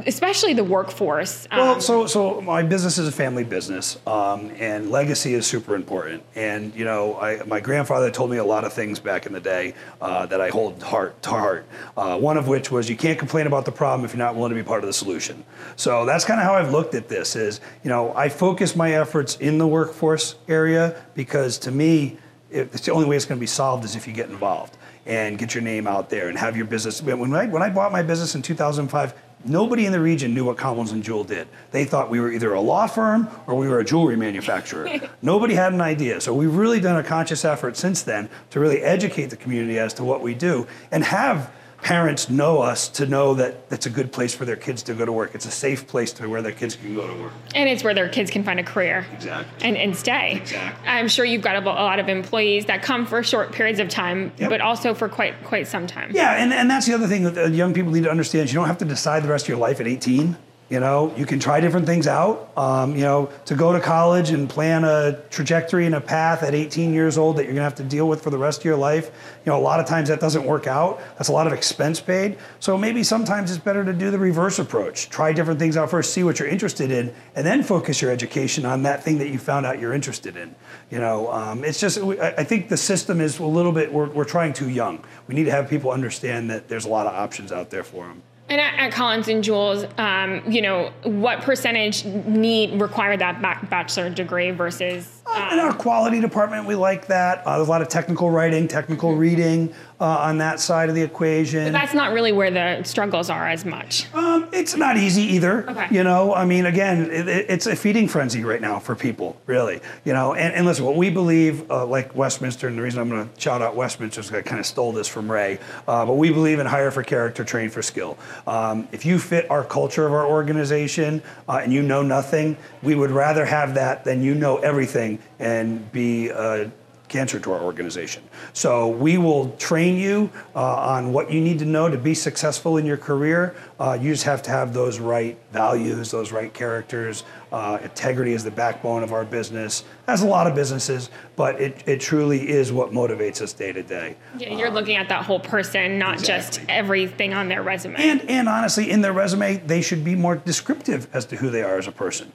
especially 0.05 0.53
the 0.53 0.63
workforce? 0.63 1.47
Um, 1.51 1.59
Well, 1.59 1.81
so 1.81 2.07
so 2.07 2.41
my 2.41 2.63
business 2.63 2.97
is 2.97 3.07
a 3.07 3.11
family 3.11 3.43
business, 3.43 3.97
um, 4.07 4.51
and 4.57 4.89
legacy 4.91 5.33
is 5.33 5.45
super 5.45 5.75
important. 5.75 6.23
And 6.35 6.73
you 6.75 6.85
know, 6.85 7.15
I, 7.19 7.43
my 7.43 7.59
grandfather 7.59 8.09
told 8.11 8.31
me 8.31 8.37
a 8.37 8.43
lot 8.43 8.63
of 8.63 8.73
things 8.73 8.99
back 8.99 9.25
in 9.25 9.33
the 9.33 9.39
day 9.39 9.73
uh, 10.01 10.25
that 10.27 10.41
I 10.41 10.49
hold 10.49 10.81
heart 10.81 11.21
to 11.23 11.29
heart. 11.29 11.65
Uh, 11.97 12.17
one 12.17 12.37
of 12.37 12.47
which 12.47 12.71
was 12.71 12.89
you 12.89 12.95
can't 12.95 13.19
complain 13.19 13.47
about 13.47 13.65
the 13.65 13.71
problem 13.71 14.05
if 14.05 14.13
you're 14.13 14.25
not 14.25 14.35
willing 14.35 14.51
to 14.51 14.55
be 14.55 14.63
part 14.63 14.83
of 14.83 14.87
the 14.87 14.93
solution. 14.93 15.43
So 15.75 16.05
that's 16.05 16.25
kind 16.25 16.39
of 16.39 16.45
how 16.45 16.53
I've 16.53 16.71
looked 16.71 16.95
at 16.95 17.07
this. 17.07 17.35
Is 17.35 17.61
you 17.83 17.89
know, 17.89 18.13
I 18.15 18.29
focus 18.29 18.75
my 18.75 18.93
efforts 18.93 19.35
in 19.37 19.57
the 19.57 19.67
workforce 19.67 20.35
area 20.47 21.03
because 21.15 21.57
to 21.59 21.71
me, 21.71 22.17
it, 22.49 22.69
it's 22.73 22.85
the 22.85 22.91
only 22.91 23.07
way 23.07 23.15
it's 23.15 23.25
going 23.25 23.39
to 23.39 23.43
be 23.43 23.47
solved 23.47 23.83
is 23.83 23.95
if 23.95 24.07
you 24.07 24.13
get 24.13 24.29
involved 24.29 24.77
and 25.05 25.37
get 25.37 25.53
your 25.53 25.63
name 25.63 25.85
out 25.87 26.09
there 26.09 26.29
and 26.29 26.37
have 26.37 26.55
your 26.55 26.65
business. 26.65 27.01
When 27.01 27.33
I, 27.35 27.47
when 27.47 27.61
I 27.61 27.69
bought 27.69 27.91
my 27.91 28.01
business 28.01 28.35
in 28.35 28.41
2005, 28.41 29.13
nobody 29.45 29.85
in 29.85 29.91
the 29.91 29.99
region 29.99 30.33
knew 30.33 30.45
what 30.45 30.57
Collins 30.57 30.91
and 30.91 31.03
Jewell 31.03 31.23
did. 31.23 31.47
They 31.71 31.85
thought 31.85 32.09
we 32.09 32.19
were 32.19 32.31
either 32.31 32.53
a 32.53 32.61
law 32.61 32.87
firm 32.87 33.27
or 33.47 33.55
we 33.55 33.67
were 33.67 33.79
a 33.79 33.85
jewelry 33.85 34.15
manufacturer. 34.15 34.89
nobody 35.21 35.53
had 35.53 35.73
an 35.73 35.81
idea. 35.81 36.21
So 36.21 36.33
we've 36.33 36.55
really 36.55 36.79
done 36.79 36.97
a 36.97 37.03
conscious 37.03 37.45
effort 37.45 37.77
since 37.77 38.01
then 38.03 38.29
to 38.51 38.59
really 38.59 38.81
educate 38.81 39.27
the 39.27 39.37
community 39.37 39.79
as 39.79 39.93
to 39.95 40.03
what 40.03 40.21
we 40.21 40.33
do 40.33 40.67
and 40.91 41.03
have 41.03 41.51
parents 41.83 42.29
know 42.29 42.61
us 42.61 42.87
to 42.87 43.05
know 43.05 43.33
that 43.35 43.57
it's 43.69 43.85
a 43.85 43.89
good 43.89 44.11
place 44.11 44.33
for 44.33 44.45
their 44.45 44.55
kids 44.55 44.81
to 44.83 44.93
go 44.93 45.05
to 45.05 45.11
work. 45.11 45.35
It's 45.35 45.45
a 45.45 45.51
safe 45.51 45.85
place 45.85 46.13
to 46.13 46.27
where 46.29 46.41
their 46.41 46.51
kids 46.53 46.75
can 46.75 46.95
go 46.95 47.05
to 47.05 47.21
work. 47.23 47.33
and 47.53 47.69
it's 47.69 47.83
where 47.83 47.93
their 47.93 48.07
kids 48.09 48.31
can 48.31 48.43
find 48.43 48.59
a 48.59 48.63
career. 48.63 49.05
Exactly. 49.13 49.67
And, 49.67 49.77
and 49.77 49.95
stay. 49.95 50.37
Exactly. 50.37 50.87
I'm 50.87 51.07
sure 51.09 51.25
you've 51.25 51.41
got 51.41 51.55
a, 51.57 51.59
a 51.59 51.69
lot 51.69 51.99
of 51.99 52.07
employees 52.09 52.65
that 52.67 52.81
come 52.81 53.05
for 53.05 53.21
short 53.21 53.51
periods 53.51 53.79
of 53.79 53.89
time, 53.89 54.31
Yep. 54.37 54.49
but 54.49 54.61
also 54.61 54.93
for 54.93 55.09
quite 55.09 55.33
quite 55.43 55.67
some 55.67 55.85
time. 55.85 56.11
Yeah, 56.13 56.31
and, 56.41 56.53
and 56.53 56.69
that's 56.69 56.85
the 56.85 56.93
other 56.93 57.07
thing 57.07 57.23
that 57.23 57.37
uh, 57.37 57.47
young 57.47 57.73
people 57.73 57.91
need 57.91 58.03
to 58.03 58.11
understand. 58.11 58.45
is 58.45 58.53
You 58.53 58.59
don't 58.59 58.67
have 58.67 58.77
to 58.79 58.85
decide 58.85 59.23
the 59.23 59.27
rest 59.29 59.45
of 59.45 59.49
your 59.49 59.57
life 59.57 59.79
at 59.81 59.87
18. 59.87 60.35
You 60.69 60.79
know, 60.79 61.13
you 61.15 61.25
can 61.25 61.39
try 61.39 61.59
different 61.59 61.85
things 61.85 62.07
out. 62.07 62.51
Um, 62.57 62.95
you 62.95 63.01
know, 63.01 63.29
to 63.45 63.55
go 63.55 63.73
to 63.73 63.79
college 63.79 64.31
and 64.31 64.49
plan 64.49 64.83
a 64.83 65.19
trajectory 65.29 65.85
and 65.85 65.95
a 65.95 66.01
path 66.01 66.41
at 66.41 66.55
18 66.55 66.93
years 66.93 67.17
old 67.17 67.37
that 67.37 67.43
you're 67.43 67.53
going 67.53 67.57
to 67.57 67.63
have 67.63 67.75
to 67.75 67.83
deal 67.83 68.07
with 68.07 68.23
for 68.23 68.29
the 68.29 68.37
rest 68.37 68.59
of 68.59 68.65
your 68.65 68.77
life. 68.77 69.11
You 69.45 69.51
know, 69.51 69.59
a 69.59 69.61
lot 69.61 69.79
of 69.79 69.85
times 69.85 70.09
that 70.09 70.19
doesn't 70.19 70.45
work 70.45 70.65
out. 70.65 70.99
That's 71.17 71.29
a 71.29 71.31
lot 71.33 71.47
of 71.47 71.53
expense 71.53 71.99
paid. 71.99 72.37
So 72.59 72.77
maybe 72.77 73.03
sometimes 73.03 73.51
it's 73.51 73.63
better 73.63 73.83
to 73.83 73.93
do 73.93 74.09
the 74.09 74.17
reverse 74.17 74.57
approach. 74.57 75.09
Try 75.09 75.33
different 75.33 75.59
things 75.59 75.77
out 75.77 75.89
first, 75.89 76.13
see 76.13 76.23
what 76.23 76.39
you're 76.39 76.47
interested 76.47 76.91
in, 76.91 77.13
and 77.35 77.45
then 77.45 77.61
focus 77.61 78.01
your 78.01 78.11
education 78.11 78.65
on 78.65 78.83
that 78.83 79.03
thing 79.03 79.17
that 79.19 79.29
you 79.29 79.39
found 79.39 79.65
out 79.65 79.79
you're 79.79 79.93
interested 79.93 80.37
in. 80.37 80.55
You 80.89 80.99
know, 80.99 81.31
um, 81.31 81.63
it's 81.63 81.79
just, 81.79 81.97
I 81.97 82.33
I 82.43 82.45
think 82.45 82.67
the 82.67 82.77
system 82.77 83.21
is 83.21 83.39
a 83.39 83.45
little 83.45 83.71
bit, 83.71 83.93
we're, 83.93 84.09
we're 84.09 84.25
trying 84.25 84.53
too 84.53 84.69
young. 84.69 85.03
We 85.27 85.35
need 85.35 85.45
to 85.45 85.51
have 85.51 85.69
people 85.69 85.91
understand 85.91 86.49
that 86.49 86.67
there's 86.67 86.85
a 86.85 86.89
lot 86.89 87.07
of 87.07 87.13
options 87.13 87.51
out 87.51 87.69
there 87.69 87.83
for 87.83 88.05
them. 88.05 88.21
And 88.53 88.61
at, 88.61 88.75
at 88.75 88.91
Collins 88.91 89.27
and 89.29 89.43
Jewell, 89.43 89.83
um, 89.99 90.43
you 90.47 90.61
know, 90.61 90.93
what 91.01 91.41
percentage 91.41 92.05
need 92.05 92.79
require 92.79 93.17
that 93.17 93.41
bachelor 93.67 94.11
degree 94.11 94.51
versus? 94.51 95.22
In 95.51 95.59
our 95.59 95.73
quality 95.73 96.19
department, 96.21 96.65
we 96.65 96.75
like 96.75 97.07
that. 97.07 97.45
Uh, 97.45 97.57
there's 97.57 97.67
a 97.67 97.71
lot 97.71 97.81
of 97.81 97.87
technical 97.89 98.29
writing, 98.29 98.67
technical 98.67 99.15
reading 99.15 99.73
uh, 99.99 100.05
on 100.05 100.37
that 100.39 100.59
side 100.59 100.89
of 100.89 100.95
the 100.95 101.01
equation. 101.01 101.65
But 101.65 101.71
that's 101.73 101.93
not 101.93 102.13
really 102.13 102.31
where 102.31 102.51
the 102.51 102.83
struggles 102.83 103.29
are 103.29 103.47
as 103.47 103.63
much. 103.65 104.13
Um, 104.13 104.49
it's 104.51 104.75
not 104.75 104.97
easy 104.97 105.21
either. 105.23 105.69
Okay. 105.69 105.87
You 105.91 106.03
know, 106.03 106.33
I 106.33 106.45
mean, 106.45 106.65
again, 106.65 107.09
it, 107.11 107.27
it- 107.27 107.45
it's 107.49 107.65
a 107.67 107.75
feeding 107.75 108.07
frenzy 108.07 108.43
right 108.43 108.61
now 108.61 108.79
for 108.79 108.95
people, 108.95 109.37
really. 109.45 109.79
You 110.05 110.13
know, 110.13 110.33
and, 110.33 110.53
and 110.53 110.65
listen, 110.65 110.85
what 110.85 110.95
we 110.95 111.09
believe, 111.09 111.69
uh, 111.71 111.85
like 111.85 112.15
Westminster, 112.15 112.67
and 112.67 112.77
the 112.77 112.81
reason 112.81 112.99
I'm 113.01 113.09
going 113.09 113.27
to 113.29 113.41
shout 113.41 113.61
out 113.61 113.75
Westminster 113.75 114.21
is 114.21 114.31
I 114.31 114.41
kind 114.41 114.59
of 114.59 114.65
stole 114.65 114.91
this 114.91 115.07
from 115.07 115.31
Ray, 115.31 115.59
uh, 115.87 116.05
but 116.05 116.13
we 116.13 116.31
believe 116.31 116.59
in 116.59 116.65
hire 116.67 116.91
for 116.91 117.03
character, 117.03 117.43
train 117.43 117.69
for 117.69 117.81
skill. 117.81 118.17
Um, 118.47 118.87
if 118.91 119.05
you 119.05 119.19
fit 119.19 119.49
our 119.51 119.63
culture 119.63 120.05
of 120.05 120.13
our 120.13 120.25
organization 120.25 121.21
uh, 121.47 121.59
and 121.63 121.71
you 121.73 121.81
know 121.81 122.01
nothing, 122.01 122.57
we 122.81 122.95
would 122.95 123.11
rather 123.11 123.45
have 123.45 123.75
that 123.75 124.03
than 124.03 124.21
you 124.21 124.33
know 124.35 124.57
everything 124.57 125.19
and 125.39 125.91
be. 125.91 126.31
Uh, 126.31 126.69
cancer 127.13 127.39
to 127.39 127.51
our 127.51 127.61
organization. 127.61 128.23
So 128.53 128.87
we 128.87 129.19
will 129.19 129.51
train 129.57 129.97
you 129.97 130.31
uh, 130.55 130.75
on 130.75 131.13
what 131.13 131.31
you 131.31 131.41
need 131.41 131.59
to 131.59 131.65
know 131.65 131.87
to 131.87 131.97
be 131.97 132.15
successful 132.15 132.77
in 132.77 132.87
your 132.87 132.97
career. 132.97 133.55
Uh, 133.79 133.95
you 134.01 134.11
just 134.11 134.23
have 134.23 134.41
to 134.43 134.49
have 134.49 134.73
those 134.73 134.99
right 134.99 135.37
values, 135.51 136.09
those 136.09 136.31
right 136.31 136.51
characters. 136.51 137.23
Uh, 137.51 137.77
integrity 137.83 138.33
is 138.33 138.43
the 138.43 138.49
backbone 138.49 139.03
of 139.03 139.13
our 139.13 139.23
business, 139.25 139.83
as 140.07 140.23
a 140.23 140.27
lot 140.27 140.47
of 140.47 140.55
businesses, 140.55 141.11
but 141.35 141.61
it, 141.61 141.83
it 141.85 142.01
truly 142.01 142.49
is 142.49 142.71
what 142.71 142.89
motivates 142.91 143.41
us 143.41 143.53
day 143.53 143.71
to 143.71 143.83
day. 143.83 144.15
Yeah, 144.39 144.57
You're 144.57 144.71
looking 144.71 144.95
at 144.95 145.07
that 145.09 145.23
whole 145.23 145.39
person, 145.39 145.99
not 145.99 146.17
just 146.17 146.61
everything 146.67 147.35
on 147.35 147.47
their 147.47 147.61
resume. 147.61 147.95
And, 147.99 148.27
and 148.27 148.49
honestly, 148.49 148.89
in 148.89 149.01
their 149.01 149.13
resume, 149.13 149.57
they 149.57 149.83
should 149.83 150.03
be 150.03 150.15
more 150.15 150.35
descriptive 150.35 151.07
as 151.13 151.25
to 151.27 151.35
who 151.35 151.51
they 151.51 151.61
are 151.61 151.77
as 151.77 151.87
a 151.87 151.91
person. 151.91 152.31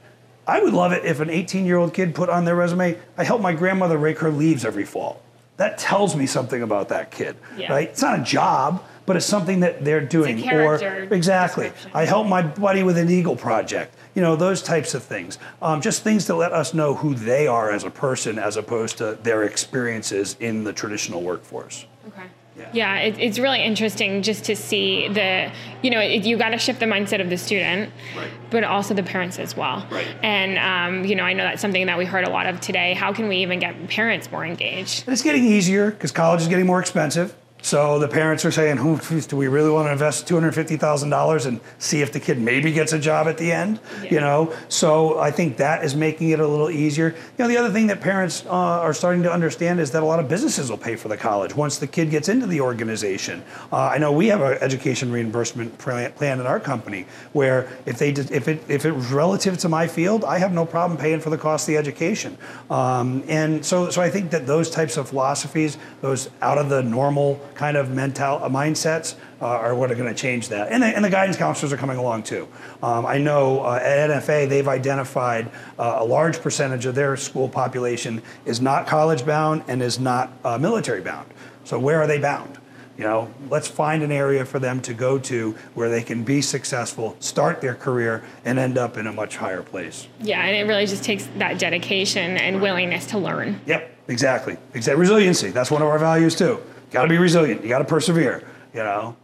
I 0.49 0.61
would 0.62 0.73
love 0.73 0.93
it 0.93 1.05
if 1.05 1.21
an 1.21 1.28
18 1.31 1.67
year 1.67 1.76
old 1.76 1.93
kid 1.95 2.14
put 2.14 2.28
on 2.31 2.45
their 2.47 2.57
resume, 2.57 2.99
I 3.19 3.25
help 3.25 3.40
my 3.43 3.52
grandmother 3.52 3.99
rake 3.99 4.19
her 4.21 4.31
leaves 4.31 4.64
every 4.64 4.85
fall. 4.87 5.21
That 5.59 5.76
tells 5.78 6.17
me 6.17 6.26
something 6.26 6.62
about 6.62 6.88
that 6.88 7.11
kid, 7.11 7.37
Yeah. 7.57 7.73
right? 7.73 7.88
It's 7.88 8.00
not 8.00 8.19
a 8.21 8.23
job, 8.23 8.83
but 9.07 9.17
it's 9.17 9.26
something 9.26 9.61
that 9.61 9.85
they're 9.85 10.00
doing. 10.00 10.49
or 10.50 10.76
exactly. 11.11 11.73
I 11.93 12.05
help 12.07 12.26
my 12.26 12.43
buddy 12.43 12.83
with 12.83 12.97
an 12.97 13.11
eagle 13.11 13.37
project. 13.37 13.95
You 14.14 14.23
know 14.23 14.37
those 14.37 14.62
types 14.62 14.95
of 14.95 15.02
things. 15.02 15.38
Um, 15.61 15.81
just 15.81 16.02
things 16.02 16.25
to 16.26 16.35
let 16.35 16.52
us 16.52 16.73
know 16.75 16.95
who 16.95 17.14
they 17.14 17.47
are 17.47 17.71
as 17.71 17.85
a 17.85 17.90
person, 17.90 18.38
as 18.38 18.57
opposed 18.57 18.99
to 18.99 19.19
their 19.23 19.43
experiences 19.43 20.37
in 20.40 20.64
the 20.64 20.73
traditional 20.73 21.21
workforce. 21.23 21.87
Okay. 22.09 22.26
Yeah. 22.58 22.70
Yeah, 22.72 22.96
it, 22.98 23.18
it's 23.18 23.38
really 23.38 23.62
interesting 23.62 24.22
just 24.22 24.44
to 24.44 24.56
see 24.56 25.08
the, 25.08 25.50
you 25.82 25.90
know, 25.90 26.00
it, 26.00 26.24
you 26.24 26.36
got 26.36 26.50
to 26.50 26.58
shift 26.58 26.80
the 26.80 26.86
mindset 26.86 27.20
of 27.20 27.30
the 27.30 27.38
student, 27.38 27.92
Right. 28.16 28.28
but 28.50 28.64
also 28.64 28.94
the 28.94 29.02
parents 29.02 29.38
as 29.38 29.56
well. 29.56 29.86
Right. 29.90 30.06
And, 30.22 30.58
um, 30.58 31.04
you 31.04 31.14
know, 31.14 31.22
I 31.24 31.32
know 31.34 31.44
that's 31.44 31.62
something 31.62 31.86
that 31.86 31.96
we 31.98 32.04
heard 32.04 32.26
a 32.26 32.30
lot 32.30 32.46
of 32.46 32.60
today. 32.60 32.94
How 32.94 33.12
can 33.12 33.28
we 33.28 33.36
even 33.38 33.58
get 33.58 33.88
parents 33.88 34.30
more 34.32 34.44
engaged? 34.44 35.04
And 35.06 35.12
it's 35.12 35.22
getting 35.22 35.44
easier 35.44 35.90
because 35.90 36.10
college 36.12 36.40
is 36.42 36.48
getting 36.48 36.66
more 36.66 36.80
expensive. 36.80 37.34
So 37.60 37.98
the 37.98 38.08
parents 38.08 38.44
are 38.44 38.52
saying, 38.52 38.76
"Who 38.76 38.98
do 38.98 39.36
we 39.36 39.48
really 39.48 39.70
want 39.70 39.88
to 39.88 39.92
invest 39.92 40.28
two 40.28 40.34
hundred 40.34 40.54
fifty 40.54 40.76
thousand 40.76 41.10
dollars 41.10 41.44
and 41.46 41.60
see 41.78 42.02
if 42.02 42.12
the 42.12 42.20
kid 42.20 42.40
maybe 42.40 42.72
gets 42.72 42.92
a 42.92 42.98
job 42.98 43.26
at 43.26 43.36
the 43.36 43.50
end?" 43.52 43.80
You 44.10 44.20
know. 44.20 44.52
So 44.68 45.18
I 45.18 45.30
think 45.30 45.56
that 45.56 45.84
is 45.84 45.94
making 45.94 46.30
it 46.30 46.40
a 46.40 46.46
little 46.46 46.70
easier. 46.70 47.08
You 47.36 47.44
know, 47.44 47.48
the 47.48 47.56
other 47.56 47.70
thing 47.70 47.88
that 47.88 48.00
parents 48.00 48.44
uh, 48.46 48.50
are 48.50 48.94
starting 48.94 49.22
to 49.24 49.32
understand 49.32 49.80
is 49.80 49.90
that 49.90 50.02
a 50.02 50.06
lot 50.06 50.20
of 50.20 50.28
businesses 50.28 50.70
will 50.70 50.78
pay 50.78 50.96
for 50.96 51.08
the 51.08 51.16
college 51.16 51.54
once 51.54 51.78
the 51.78 51.86
kid 51.86 52.10
gets 52.10 52.28
into 52.28 52.46
the 52.46 52.60
organization. 52.60 53.42
Uh, 53.72 53.76
I 53.76 53.98
know 53.98 54.12
we 54.12 54.28
have 54.28 54.40
an 54.40 54.58
education 54.60 55.10
reimbursement 55.10 55.76
plan 55.78 56.12
plan 56.12 56.40
in 56.40 56.46
our 56.46 56.60
company 56.60 57.06
where 57.32 57.68
if 57.86 57.98
they 57.98 58.12
did, 58.12 58.30
if 58.30 58.46
it 58.46 58.62
if 58.68 58.84
it 58.84 58.92
was 58.92 59.10
relative 59.10 59.58
to 59.58 59.68
my 59.68 59.88
field, 59.88 60.24
I 60.24 60.38
have 60.38 60.52
no 60.52 60.64
problem 60.64 60.98
paying 60.98 61.20
for 61.20 61.30
the 61.30 61.38
cost 61.38 61.68
of 61.68 61.72
the 61.72 61.78
education. 61.78 62.38
Um, 62.70 63.24
and 63.28 63.64
so 63.64 63.90
so 63.90 64.00
I 64.00 64.10
think 64.10 64.30
that 64.30 64.46
those 64.46 64.70
types 64.70 64.96
of 64.96 65.08
philosophies, 65.08 65.76
those 66.00 66.30
out 66.40 66.58
of 66.58 66.68
the 66.68 66.82
normal 66.82 67.40
kind 67.58 67.76
of 67.76 67.90
mental 67.90 68.42
uh, 68.42 68.48
mindsets, 68.48 69.16
uh, 69.42 69.46
are 69.46 69.74
what 69.74 69.90
are 69.90 69.96
going 69.96 70.08
to 70.08 70.18
change 70.18 70.48
that. 70.48 70.72
And 70.72 70.82
the, 70.82 70.86
and 70.86 71.04
the 71.04 71.10
guidance 71.10 71.36
counselors 71.36 71.72
are 71.72 71.76
coming 71.76 71.98
along 71.98 72.22
too. 72.22 72.48
Um, 72.82 73.04
I 73.04 73.18
know 73.18 73.60
uh, 73.60 73.80
at 73.82 74.08
NFA 74.10 74.48
they've 74.48 74.68
identified 74.68 75.50
uh, 75.78 75.96
a 75.98 76.04
large 76.04 76.40
percentage 76.40 76.86
of 76.86 76.94
their 76.94 77.16
school 77.16 77.48
population 77.48 78.22
is 78.46 78.60
not 78.60 78.86
college 78.86 79.26
bound 79.26 79.64
and 79.68 79.82
is 79.82 79.98
not 79.98 80.32
uh, 80.44 80.56
military 80.56 81.00
bound. 81.00 81.28
So 81.64 81.78
where 81.78 82.00
are 82.00 82.06
they 82.06 82.18
bound? 82.18 82.58
You 82.96 83.04
know, 83.04 83.32
let's 83.48 83.68
find 83.68 84.02
an 84.02 84.10
area 84.10 84.44
for 84.44 84.58
them 84.58 84.80
to 84.82 84.94
go 84.94 85.18
to 85.18 85.52
where 85.74 85.88
they 85.88 86.02
can 86.02 86.24
be 86.24 86.42
successful, 86.42 87.16
start 87.20 87.60
their 87.60 87.76
career, 87.76 88.24
and 88.44 88.58
end 88.58 88.76
up 88.76 88.96
in 88.96 89.06
a 89.06 89.12
much 89.12 89.36
higher 89.36 89.62
place. 89.62 90.08
Yeah, 90.20 90.42
and 90.42 90.56
it 90.56 90.68
really 90.68 90.86
just 90.86 91.04
takes 91.04 91.28
that 91.36 91.60
dedication 91.60 92.36
and 92.36 92.60
willingness 92.60 93.06
to 93.06 93.18
learn. 93.18 93.60
Yep, 93.66 93.96
exactly. 94.08 94.56
Exactly. 94.74 94.98
Resiliency. 95.00 95.50
That's 95.50 95.70
one 95.70 95.80
of 95.80 95.86
our 95.86 95.98
values 96.00 96.34
too. 96.34 96.60
Got 96.90 97.02
to 97.02 97.09
be 97.09 97.18
resilient. 97.18 97.62
You 97.62 97.68
got 97.68 97.78
to 97.78 97.85
persevere. 97.85 98.47
You 98.73 98.80
know. 98.80 99.16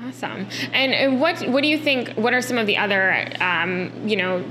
Awesome. 0.00 0.46
And, 0.72 0.92
and 0.92 1.20
what 1.20 1.40
what 1.48 1.62
do 1.62 1.68
you 1.68 1.78
think? 1.78 2.10
What 2.14 2.32
are 2.32 2.40
some 2.40 2.58
of 2.58 2.66
the 2.66 2.76
other 2.76 3.32
um, 3.40 3.90
you 4.08 4.16
know 4.16 4.44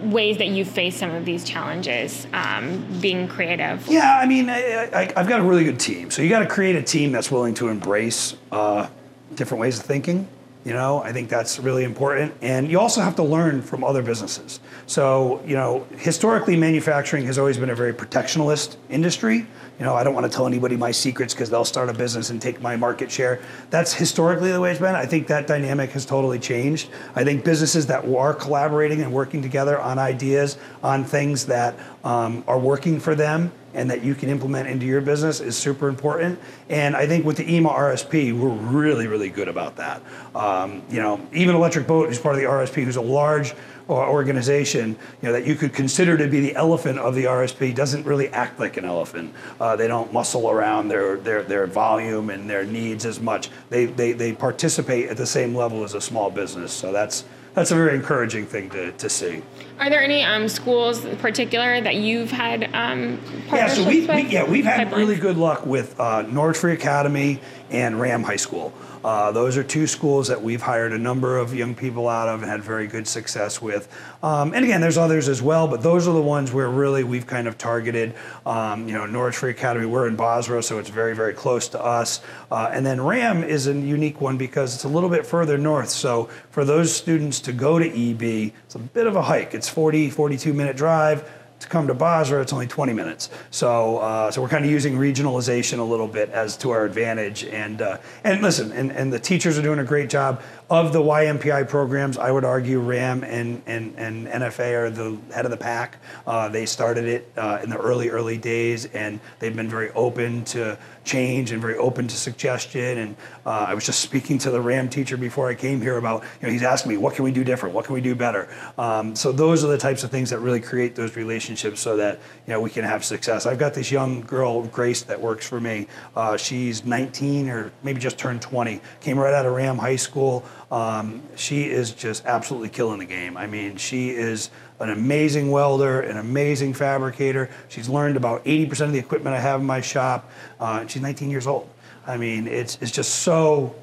ways 0.00 0.38
that 0.38 0.48
you 0.48 0.64
face 0.64 0.96
some 0.96 1.10
of 1.10 1.24
these 1.24 1.44
challenges 1.44 2.26
um, 2.32 2.84
being 3.00 3.28
creative? 3.28 3.86
Yeah, 3.86 4.18
I 4.20 4.26
mean, 4.26 4.50
I, 4.50 4.88
I, 4.92 5.12
I've 5.16 5.28
got 5.28 5.40
a 5.40 5.44
really 5.44 5.64
good 5.64 5.78
team. 5.78 6.10
So 6.10 6.22
you 6.22 6.28
got 6.28 6.40
to 6.40 6.48
create 6.48 6.74
a 6.76 6.82
team 6.82 7.12
that's 7.12 7.30
willing 7.30 7.54
to 7.54 7.68
embrace 7.68 8.34
uh, 8.50 8.88
different 9.34 9.60
ways 9.60 9.78
of 9.78 9.84
thinking. 9.84 10.28
You 10.64 10.72
know, 10.72 11.02
I 11.02 11.12
think 11.12 11.28
that's 11.28 11.58
really 11.58 11.82
important. 11.82 12.34
And 12.40 12.70
you 12.70 12.78
also 12.78 13.00
have 13.00 13.16
to 13.16 13.24
learn 13.24 13.62
from 13.62 13.82
other 13.82 14.00
businesses. 14.00 14.60
So, 14.86 15.42
you 15.44 15.56
know, 15.56 15.86
historically, 15.96 16.56
manufacturing 16.56 17.26
has 17.26 17.36
always 17.36 17.58
been 17.58 17.70
a 17.70 17.74
very 17.74 17.92
protectionist 17.92 18.78
industry. 18.88 19.38
You 19.78 19.84
know, 19.84 19.94
I 19.94 20.04
don't 20.04 20.14
want 20.14 20.30
to 20.30 20.32
tell 20.32 20.46
anybody 20.46 20.76
my 20.76 20.92
secrets 20.92 21.34
because 21.34 21.50
they'll 21.50 21.64
start 21.64 21.88
a 21.88 21.92
business 21.92 22.30
and 22.30 22.40
take 22.40 22.60
my 22.60 22.76
market 22.76 23.10
share. 23.10 23.40
That's 23.70 23.92
historically 23.92 24.52
the 24.52 24.60
way 24.60 24.70
it's 24.70 24.78
been. 24.78 24.94
I 24.94 25.06
think 25.06 25.26
that 25.26 25.48
dynamic 25.48 25.90
has 25.90 26.06
totally 26.06 26.38
changed. 26.38 26.90
I 27.16 27.24
think 27.24 27.44
businesses 27.44 27.86
that 27.86 28.04
are 28.04 28.32
collaborating 28.32 29.02
and 29.02 29.12
working 29.12 29.42
together 29.42 29.80
on 29.80 29.98
ideas, 29.98 30.58
on 30.84 31.04
things 31.04 31.46
that 31.46 31.76
um, 32.04 32.44
are 32.46 32.58
working 32.58 33.00
for 33.00 33.16
them, 33.16 33.50
and 33.74 33.90
that 33.90 34.02
you 34.02 34.14
can 34.14 34.28
implement 34.28 34.68
into 34.68 34.86
your 34.86 35.00
business 35.00 35.40
is 35.40 35.56
super 35.56 35.88
important. 35.88 36.38
And 36.68 36.94
I 36.96 37.06
think 37.06 37.24
with 37.24 37.36
the 37.36 37.54
EMA 37.54 37.68
RSP, 37.68 38.38
we're 38.38 38.48
really, 38.48 39.06
really 39.06 39.28
good 39.28 39.48
about 39.48 39.76
that. 39.76 40.02
Um, 40.34 40.82
you 40.90 41.00
know, 41.00 41.20
even 41.32 41.54
Electric 41.54 41.86
Boat, 41.86 42.08
who's 42.08 42.18
part 42.18 42.34
of 42.34 42.40
the 42.40 42.46
RSP, 42.46 42.84
who's 42.84 42.96
a 42.96 43.02
large 43.02 43.54
uh, 43.88 43.94
organization, 43.94 44.90
you 45.20 45.28
know, 45.28 45.32
that 45.32 45.46
you 45.46 45.54
could 45.54 45.72
consider 45.72 46.16
to 46.16 46.28
be 46.28 46.40
the 46.40 46.54
elephant 46.54 46.98
of 46.98 47.14
the 47.14 47.24
RSP, 47.24 47.74
doesn't 47.74 48.06
really 48.06 48.28
act 48.28 48.60
like 48.60 48.76
an 48.76 48.84
elephant. 48.84 49.34
Uh, 49.60 49.76
they 49.76 49.88
don't 49.88 50.12
muscle 50.12 50.50
around 50.50 50.88
their, 50.88 51.16
their, 51.16 51.42
their 51.42 51.66
volume 51.66 52.30
and 52.30 52.48
their 52.48 52.64
needs 52.64 53.04
as 53.04 53.20
much. 53.20 53.50
They, 53.70 53.86
they, 53.86 54.12
they 54.12 54.32
participate 54.32 55.08
at 55.08 55.16
the 55.16 55.26
same 55.26 55.54
level 55.54 55.84
as 55.84 55.94
a 55.94 56.00
small 56.00 56.30
business. 56.30 56.72
So 56.72 56.92
that's, 56.92 57.24
that's 57.54 57.70
a 57.70 57.74
very 57.74 57.94
encouraging 57.94 58.46
thing 58.46 58.70
to, 58.70 58.92
to 58.92 59.08
see. 59.08 59.42
Are 59.78 59.90
there 59.90 60.02
any 60.02 60.22
um, 60.22 60.48
schools 60.48 61.04
in 61.04 61.16
particular 61.16 61.80
that 61.80 61.96
you've 61.96 62.30
had 62.30 62.70
um, 62.74 63.20
Yeah, 63.48 63.68
so 63.68 63.86
we, 63.86 64.06
we 64.06 64.22
yeah 64.28 64.44
we've 64.48 64.64
had 64.64 64.88
Pipelines? 64.88 64.96
really 64.96 65.16
good 65.16 65.36
luck 65.36 65.66
with 65.66 65.98
uh, 65.98 66.52
Free 66.52 66.72
Academy 66.72 67.40
and 67.70 67.96
RHAM 67.96 68.24
High 68.24 68.36
School. 68.36 68.72
Uh, 69.04 69.32
those 69.32 69.56
are 69.56 69.64
two 69.64 69.86
schools 69.86 70.28
that 70.28 70.42
we've 70.42 70.62
hired 70.62 70.92
a 70.92 70.98
number 70.98 71.38
of 71.38 71.54
young 71.54 71.74
people 71.74 72.08
out 72.08 72.28
of 72.28 72.42
and 72.42 72.50
had 72.50 72.62
very 72.62 72.86
good 72.86 73.06
success 73.06 73.60
with. 73.60 73.88
Um, 74.22 74.54
and 74.54 74.64
again, 74.64 74.80
there's 74.80 74.98
others 74.98 75.28
as 75.28 75.42
well, 75.42 75.66
but 75.68 75.82
those 75.82 76.06
are 76.06 76.14
the 76.14 76.22
ones 76.22 76.52
where 76.52 76.68
really 76.68 77.04
we've 77.04 77.26
kind 77.26 77.48
of 77.48 77.58
targeted. 77.58 78.14
Um, 78.46 78.88
you 78.88 78.94
know, 78.94 79.06
Norwich 79.06 79.36
Free 79.36 79.50
Academy, 79.50 79.86
we're 79.86 80.06
in 80.06 80.16
Bozrah, 80.16 80.62
so 80.62 80.78
it's 80.78 80.90
very, 80.90 81.14
very 81.14 81.34
close 81.34 81.68
to 81.68 81.82
us. 81.82 82.20
Uh, 82.50 82.70
and 82.72 82.84
then 82.86 82.98
RHAM 82.98 83.46
is 83.46 83.66
a 83.66 83.74
unique 83.74 84.20
one 84.20 84.38
because 84.38 84.74
it's 84.74 84.84
a 84.84 84.88
little 84.88 85.10
bit 85.10 85.26
further 85.26 85.58
north. 85.58 85.90
So 85.90 86.26
for 86.50 86.64
those 86.64 86.94
students 86.94 87.40
to 87.40 87.52
go 87.52 87.78
to 87.78 87.86
EB, 87.86 88.52
it's 88.64 88.74
a 88.74 88.78
bit 88.78 89.06
of 89.06 89.16
a 89.16 89.22
hike. 89.22 89.54
It's 89.54 89.68
40, 89.68 90.10
42 90.10 90.52
minute 90.52 90.76
drive 90.76 91.28
to 91.62 91.68
come 91.68 91.86
to 91.86 91.94
Bozrah, 91.94 92.42
it's 92.42 92.52
only 92.52 92.66
20 92.66 92.92
minutes. 92.92 93.30
So, 93.50 93.98
uh, 93.98 94.30
so 94.30 94.42
we're 94.42 94.48
kind 94.48 94.64
of 94.64 94.70
using 94.70 94.94
regionalization 94.94 95.78
a 95.78 95.82
little 95.82 96.08
bit 96.08 96.30
as 96.30 96.56
to 96.58 96.70
our 96.70 96.84
advantage. 96.84 97.44
And 97.44 97.80
uh, 97.80 97.98
and 98.24 98.42
listen, 98.42 98.72
and, 98.72 98.92
and 98.92 99.12
the 99.12 99.18
teachers 99.18 99.58
are 99.58 99.62
doing 99.62 99.78
a 99.78 99.84
great 99.84 100.10
job. 100.10 100.42
Of 100.72 100.94
the 100.94 101.00
YMPI 101.00 101.68
programs, 101.68 102.16
I 102.16 102.30
would 102.30 102.46
argue 102.46 102.80
RHAM 102.80 103.24
and, 103.24 103.60
and, 103.66 103.94
and 103.98 104.26
NFA 104.26 104.72
are 104.84 104.88
the 104.88 105.18
head 105.30 105.44
of 105.44 105.50
the 105.50 105.56
pack. 105.58 105.98
Uh, 106.26 106.48
they 106.48 106.64
started 106.64 107.04
it 107.04 107.30
uh, 107.36 107.60
in 107.62 107.68
the 107.68 107.76
early, 107.76 108.08
early 108.08 108.38
days, 108.38 108.86
and 108.86 109.20
they've 109.38 109.54
been 109.54 109.68
very 109.68 109.90
open 109.90 110.46
to 110.46 110.78
change 111.04 111.50
and 111.52 111.60
very 111.60 111.76
open 111.76 112.08
to 112.08 112.16
suggestion. 112.16 112.98
And 112.98 113.16
uh, 113.44 113.66
I 113.68 113.74
was 113.74 113.84
just 113.84 114.00
speaking 114.00 114.38
to 114.38 114.50
the 114.50 114.60
RHAM 114.60 114.90
teacher 114.90 115.18
before 115.18 115.50
I 115.50 115.54
came 115.54 115.80
here 115.80 115.98
about, 115.98 116.22
you 116.40 116.46
know, 116.46 116.52
he's 116.52 116.62
asking 116.62 116.92
me, 116.92 116.96
what 116.96 117.14
can 117.14 117.24
we 117.24 117.32
do 117.32 117.44
different? 117.44 117.74
What 117.74 117.84
can 117.84 117.92
we 117.94 118.00
do 118.00 118.14
better? 118.14 118.48
Um, 118.78 119.14
so 119.14 119.30
those 119.30 119.64
are 119.64 119.68
the 119.68 119.76
types 119.76 120.04
of 120.04 120.10
things 120.10 120.30
that 120.30 120.38
really 120.38 120.60
create 120.60 120.94
those 120.94 121.16
relationships 121.16 121.80
so 121.80 121.98
that, 121.98 122.18
you 122.46 122.52
know, 122.54 122.62
we 122.62 122.70
can 122.70 122.84
have 122.84 123.04
success. 123.04 123.44
I've 123.44 123.58
got 123.58 123.74
this 123.74 123.90
young 123.90 124.22
girl, 124.22 124.62
Grace, 124.68 125.02
that 125.02 125.20
works 125.20 125.46
for 125.46 125.60
me. 125.60 125.86
Uh, 126.16 126.38
she's 126.38 126.84
19 126.86 127.50
or 127.50 127.72
maybe 127.82 128.00
just 128.00 128.16
turned 128.16 128.40
20, 128.40 128.80
came 129.00 129.18
right 129.18 129.34
out 129.34 129.44
of 129.44 129.52
RHAM 129.52 129.78
High 129.78 129.96
School. 129.96 130.44
Um, 130.72 131.22
she 131.36 131.64
is 131.64 131.92
just 131.92 132.24
absolutely 132.24 132.70
killing 132.70 132.98
the 132.98 133.04
game. 133.04 133.36
I 133.36 133.46
mean, 133.46 133.76
she 133.76 134.08
is 134.08 134.50
an 134.80 134.88
amazing 134.88 135.50
welder, 135.50 136.00
an 136.00 136.16
amazing 136.16 136.72
fabricator. 136.72 137.50
She's 137.68 137.90
learned 137.90 138.16
about 138.16 138.42
80% 138.46 138.86
of 138.86 138.92
the 138.92 138.98
equipment 138.98 139.36
I 139.36 139.40
have 139.40 139.60
in 139.60 139.66
my 139.66 139.82
shop. 139.82 140.30
Uh, 140.58 140.86
she's 140.86 141.02
19 141.02 141.30
years 141.30 141.46
old. 141.46 141.68
I 142.06 142.16
mean, 142.16 142.46
it's, 142.46 142.78
it's 142.80 142.90
just 142.90 143.16
so 143.16 143.76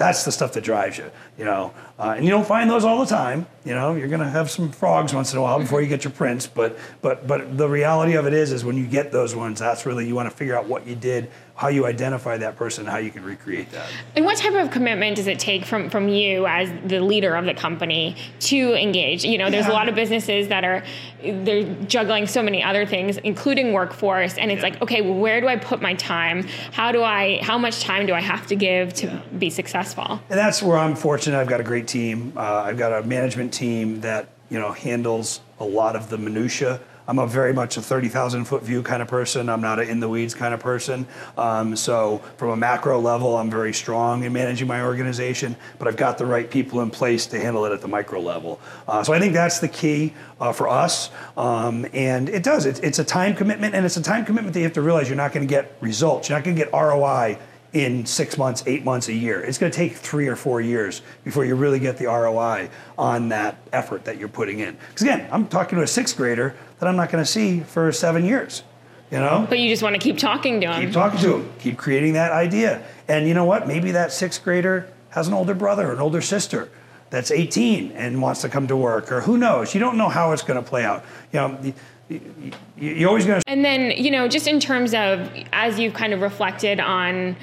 that's 0.00 0.24
the 0.24 0.32
stuff 0.32 0.54
that 0.54 0.64
drives 0.64 0.96
you, 0.96 1.10
you 1.36 1.44
know. 1.44 1.74
Uh, 1.98 2.14
and 2.16 2.24
you 2.24 2.30
don't 2.30 2.46
find 2.46 2.70
those 2.70 2.86
all 2.86 2.98
the 3.00 3.06
time. 3.06 3.46
You 3.66 3.74
know, 3.74 3.94
you're 3.94 4.08
going 4.08 4.22
to 4.22 4.30
have 4.30 4.50
some 4.50 4.72
frogs 4.72 5.12
once 5.12 5.34
in 5.34 5.38
a 5.38 5.42
while 5.42 5.58
before 5.58 5.82
you 5.82 5.88
get 5.88 6.04
your 6.04 6.12
prince. 6.14 6.46
But 6.46 6.78
but 7.02 7.26
but 7.26 7.58
the 7.58 7.68
reality 7.68 8.14
of 8.14 8.26
it 8.26 8.32
is, 8.32 8.50
is 8.50 8.64
when 8.64 8.78
you 8.78 8.86
get 8.86 9.12
those 9.12 9.36
ones, 9.36 9.60
that's 9.60 9.84
really 9.84 10.08
you 10.08 10.14
want 10.14 10.30
to 10.30 10.34
figure 10.34 10.56
out 10.56 10.64
what 10.64 10.86
you 10.86 10.94
did, 10.94 11.30
how 11.60 11.68
you 11.68 11.84
identify 11.84 12.38
that 12.38 12.56
person, 12.56 12.86
how 12.86 12.96
you 12.96 13.10
can 13.10 13.22
recreate 13.22 13.70
that. 13.70 13.86
And 14.16 14.24
what 14.24 14.38
type 14.38 14.54
of 14.54 14.70
commitment 14.70 15.16
does 15.16 15.26
it 15.26 15.38
take 15.38 15.66
from 15.66 15.90
from 15.90 16.08
you 16.08 16.46
as 16.46 16.72
the 16.86 17.00
leader 17.00 17.34
of 17.36 17.44
the 17.44 17.52
company 17.52 18.16
to 18.40 18.72
engage? 18.72 19.26
You 19.26 19.36
know, 19.36 19.50
there's 19.50 19.66
yeah. 19.66 19.72
a 19.72 19.74
lot 19.74 19.86
of 19.86 19.94
businesses 19.94 20.48
that 20.48 20.64
are 20.64 20.82
they're 21.22 21.64
juggling 21.84 22.26
so 22.26 22.42
many 22.42 22.62
other 22.62 22.86
things, 22.86 23.18
including 23.18 23.74
workforce, 23.74 24.38
and 24.38 24.50
it's 24.50 24.62
yeah. 24.62 24.70
like, 24.70 24.80
okay, 24.80 25.02
well, 25.02 25.18
where 25.18 25.38
do 25.42 25.48
I 25.48 25.56
put 25.56 25.82
my 25.82 25.92
time? 25.96 26.44
How 26.72 26.92
do 26.92 27.02
I? 27.02 27.40
How 27.42 27.58
much 27.58 27.80
time 27.80 28.06
do 28.06 28.14
I 28.14 28.22
have 28.22 28.46
to 28.46 28.56
give 28.56 28.94
to 28.94 29.08
yeah. 29.08 29.20
be 29.38 29.50
successful? 29.50 30.18
And 30.30 30.38
that's 30.38 30.62
where 30.62 30.78
I'm 30.78 30.96
fortunate. 30.96 31.38
I've 31.38 31.48
got 31.48 31.60
a 31.60 31.64
great 31.72 31.86
team. 31.86 32.32
Uh, 32.38 32.62
I've 32.64 32.78
got 32.78 32.94
a 32.94 33.06
management 33.06 33.52
team 33.52 34.00
that 34.00 34.30
you 34.48 34.58
know 34.58 34.72
handles 34.72 35.42
a 35.58 35.64
lot 35.66 35.94
of 35.94 36.08
the 36.08 36.16
minutia 36.16 36.80
I'm 37.10 37.18
a 37.18 37.26
very 37.26 37.52
much 37.52 37.76
a 37.76 37.82
30,000 37.82 38.44
foot 38.44 38.62
view 38.62 38.84
kind 38.84 39.02
of 39.02 39.08
person. 39.08 39.48
I'm 39.48 39.60
not 39.60 39.80
an 39.80 39.88
in 39.88 39.98
the 39.98 40.08
weeds 40.08 40.32
kind 40.32 40.54
of 40.54 40.60
person. 40.60 41.08
Um, 41.36 41.74
so 41.74 42.18
from 42.36 42.50
a 42.50 42.56
macro 42.56 43.00
level, 43.00 43.36
I'm 43.36 43.50
very 43.50 43.74
strong 43.74 44.22
in 44.22 44.32
managing 44.32 44.68
my 44.68 44.84
organization, 44.84 45.56
but 45.80 45.88
I've 45.88 45.96
got 45.96 46.18
the 46.18 46.26
right 46.26 46.48
people 46.48 46.82
in 46.82 46.90
place 46.90 47.26
to 47.26 47.40
handle 47.40 47.64
it 47.64 47.72
at 47.72 47.80
the 47.80 47.88
micro 47.88 48.20
level. 48.20 48.60
Uh, 48.86 49.02
so 49.02 49.12
I 49.12 49.18
think 49.18 49.32
that's 49.32 49.58
the 49.58 49.66
key 49.66 50.14
uh, 50.40 50.52
for 50.52 50.68
us. 50.68 51.10
Um, 51.36 51.84
and 51.92 52.28
it 52.28 52.44
does. 52.44 52.64
It, 52.64 52.78
it's 52.84 53.00
a 53.00 53.04
time 53.04 53.34
commitment, 53.34 53.74
and 53.74 53.84
it's 53.84 53.96
a 53.96 54.02
time 54.02 54.24
commitment 54.24 54.54
that 54.54 54.60
you 54.60 54.66
have 54.66 54.74
to 54.74 54.82
realize 54.82 55.08
you're 55.08 55.16
not 55.16 55.32
going 55.32 55.44
to 55.44 55.52
get 55.52 55.76
results. 55.80 56.28
You're 56.28 56.38
not 56.38 56.44
going 56.44 56.54
to 56.54 56.62
get 56.62 56.72
ROI 56.72 57.38
in 57.72 58.04
six 58.04 58.36
months, 58.36 58.64
eight 58.66 58.84
months, 58.84 59.08
a 59.08 59.12
year. 59.12 59.42
It's 59.42 59.58
going 59.58 59.70
to 59.70 59.76
take 59.76 59.94
three 59.94 60.26
or 60.26 60.36
four 60.36 60.60
years 60.60 61.02
before 61.22 61.44
you 61.44 61.54
really 61.54 61.78
get 61.78 61.98
the 61.98 62.06
ROI 62.06 62.68
on 62.98 63.28
that 63.28 63.58
effort 63.72 64.04
that 64.04 64.18
you're 64.18 64.28
putting 64.28 64.60
in. 64.60 64.76
Because 64.88 65.02
again, 65.02 65.28
I'm 65.30 65.46
talking 65.46 65.78
to 65.78 65.84
a 65.84 65.86
sixth 65.86 66.16
grader 66.16 66.56
that 66.80 66.88
I'm 66.88 66.96
not 66.96 67.10
going 67.10 67.22
to 67.22 67.30
see 67.30 67.60
for 67.60 67.92
seven 67.92 68.24
years. 68.24 68.62
You 69.10 69.18
know? 69.18 69.46
But 69.48 69.58
you 69.58 69.68
just 69.68 69.82
want 69.82 69.94
to 69.94 70.00
keep 70.00 70.18
talking 70.18 70.60
to 70.60 70.72
him. 70.72 70.80
Keep 70.82 70.92
talking 70.92 71.20
to 71.20 71.36
him. 71.38 71.52
Keep 71.58 71.76
creating 71.76 72.14
that 72.14 72.32
idea. 72.32 72.82
And 73.08 73.26
you 73.28 73.34
know 73.34 73.44
what? 73.44 73.66
Maybe 73.66 73.92
that 73.92 74.12
sixth 74.12 74.42
grader 74.42 74.88
has 75.10 75.26
an 75.28 75.34
older 75.34 75.54
brother 75.54 75.88
or 75.88 75.92
an 75.92 76.00
older 76.00 76.20
sister 76.20 76.70
that's 77.10 77.30
18 77.32 77.92
and 77.92 78.22
wants 78.22 78.40
to 78.42 78.48
come 78.48 78.68
to 78.68 78.76
work, 78.76 79.10
or 79.10 79.20
who 79.20 79.36
knows? 79.36 79.74
You 79.74 79.80
don't 79.80 79.98
know 79.98 80.08
how 80.08 80.30
it's 80.30 80.42
going 80.42 80.62
to 80.62 80.68
play 80.68 80.84
out. 80.84 81.04
You 81.32 81.40
know, 81.40 81.72
you're 82.76 83.08
always 83.08 83.26
going 83.26 83.40
to. 83.40 83.50
And 83.50 83.64
then, 83.64 83.90
you 83.90 84.12
know, 84.12 84.28
just 84.28 84.46
in 84.46 84.60
terms 84.60 84.94
of 84.94 85.28
as 85.52 85.78
you've 85.78 85.94
kind 85.94 86.12
of 86.12 86.20
reflected 86.20 86.78
on 86.78 87.36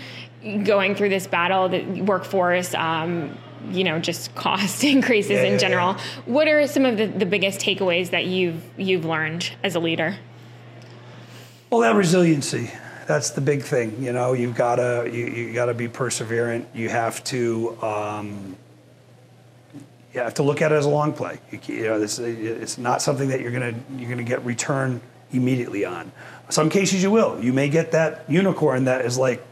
going 0.64 0.96
through 0.96 1.10
this 1.10 1.28
battle, 1.28 1.68
the 1.68 2.02
workforce, 2.02 2.74
um, 2.76 3.38
you 3.72 3.84
know, 3.84 4.00
just 4.00 4.34
cost 4.36 4.84
increases 4.96 5.32
yeah, 5.32 5.44
in 5.44 5.54
yeah, 5.54 5.58
general. 5.58 5.94
Yeah. 5.94 6.04
What 6.26 6.48
are 6.48 6.66
some 6.68 6.86
of 6.86 6.98
the, 6.98 7.08
the 7.08 7.26
biggest 7.26 7.60
takeaways 7.60 8.10
that 8.12 8.26
you've 8.26 8.64
you've 8.78 9.06
learned 9.06 9.52
as 9.64 9.76
a 9.76 9.80
leader? 9.80 10.18
Well, 11.70 11.82
that 11.82 11.96
resiliency. 11.96 12.72
That's 13.08 13.30
the 13.32 13.42
big 13.42 13.64
thing. 13.64 14.04
You 14.04 14.12
know, 14.12 14.34
you've 14.34 14.56
got 14.56 14.76
to 14.76 15.10
you, 15.12 15.26
you 15.26 15.54
got 15.54 15.66
to 15.66 15.74
be 15.74 15.88
perseverant. 15.88 16.66
You 16.74 16.90
have 16.90 17.24
to 17.26 17.82
um, 17.82 18.58
you 20.14 20.20
have 20.20 20.34
to 20.36 20.44
look 20.44 20.62
at 20.62 20.72
it 20.72 20.76
as 20.76 20.86
a 20.86 20.90
long 20.90 21.14
play. 21.14 21.40
You, 21.52 21.60
you 21.68 21.84
know, 21.84 22.00
this, 22.00 22.20
it's 22.20 22.78
not 22.78 23.02
something 23.02 23.30
that 23.30 23.42
you're 23.42 23.52
gonna 23.52 23.74
you're 23.96 24.10
gonna 24.10 24.24
get 24.24 24.44
return 24.44 25.02
immediately 25.32 25.86
on. 25.86 26.12
Some 26.50 26.70
cases 26.70 27.04
you 27.04 27.12
will. 27.12 27.42
You 27.44 27.54
may 27.54 27.70
get 27.70 27.92
that 27.92 28.30
unicorn 28.30 28.86
that 28.86 29.06
is 29.06 29.18
like 29.18 29.46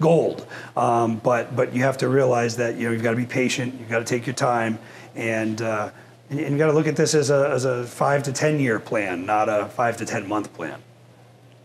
gold. 0.00 0.46
Um, 0.76 1.16
but 1.16 1.54
but 1.56 1.74
you 1.74 1.82
have 1.82 1.98
to 1.98 2.08
realize 2.08 2.56
that 2.56 2.76
you 2.76 2.84
know 2.84 2.92
you've 2.92 3.02
got 3.02 3.10
to 3.10 3.16
be 3.16 3.26
patient. 3.26 3.74
You've 3.78 3.88
got 3.88 3.98
to 3.98 4.04
take 4.04 4.26
your 4.26 4.34
time, 4.34 4.78
and 5.14 5.60
uh, 5.62 5.90
and 6.30 6.40
you 6.40 6.58
got 6.58 6.66
to 6.66 6.72
look 6.72 6.86
at 6.86 6.96
this 6.96 7.14
as 7.14 7.30
a 7.30 7.50
as 7.50 7.64
a 7.64 7.84
five 7.84 8.22
to 8.24 8.32
ten 8.32 8.60
year 8.60 8.78
plan, 8.78 9.26
not 9.26 9.48
a 9.48 9.66
five 9.66 9.96
to 9.98 10.06
ten 10.06 10.28
month 10.28 10.52
plan. 10.54 10.82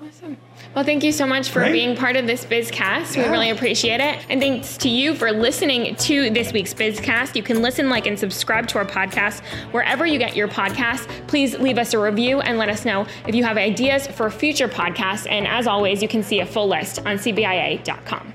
Awesome. 0.04 0.36
Well, 0.76 0.84
thank 0.84 1.04
you 1.04 1.12
so 1.12 1.28
much 1.28 1.50
for 1.50 1.60
Great. 1.60 1.74
being 1.74 1.96
part 1.96 2.16
of 2.16 2.26
this 2.26 2.44
Bizcast. 2.44 3.16
Yeah. 3.16 3.26
We 3.26 3.30
really 3.30 3.52
appreciate 3.52 4.00
it. 4.00 4.26
And 4.30 4.42
thanks 4.42 4.76
to 4.78 4.90
you 4.90 5.14
for 5.14 5.32
listening 5.32 5.96
to 5.96 6.30
this 6.32 6.52
week's 6.52 6.74
Bizcast. 6.74 7.36
You 7.36 7.44
can 7.44 7.62
listen, 7.62 7.88
like, 7.88 8.08
and 8.08 8.18
subscribe 8.18 8.68
to 8.70 8.80
our 8.80 8.86
podcast 8.86 9.42
wherever 9.72 10.06
you 10.06 10.18
get 10.18 10.36
your 10.36 10.48
podcasts. 10.48 11.08
Please 11.28 11.58
leave 11.60 11.78
us 11.78 11.94
a 11.94 12.00
review 12.00 12.42
and 12.42 12.58
let 12.58 12.70
us 12.70 12.84
know 12.84 13.06
if 13.28 13.36
you 13.36 13.44
have 13.44 13.58
ideas 13.58 14.08
for 14.08 14.32
future 14.32 14.68
podcasts. 14.68 15.28
And 15.30 15.46
as 15.46 15.68
always, 15.68 16.02
you 16.02 16.08
can 16.08 16.24
see 16.24 16.40
a 16.40 16.46
full 16.48 16.68
list 16.68 17.00
on 17.00 17.18
CBIA.com. 17.18 18.34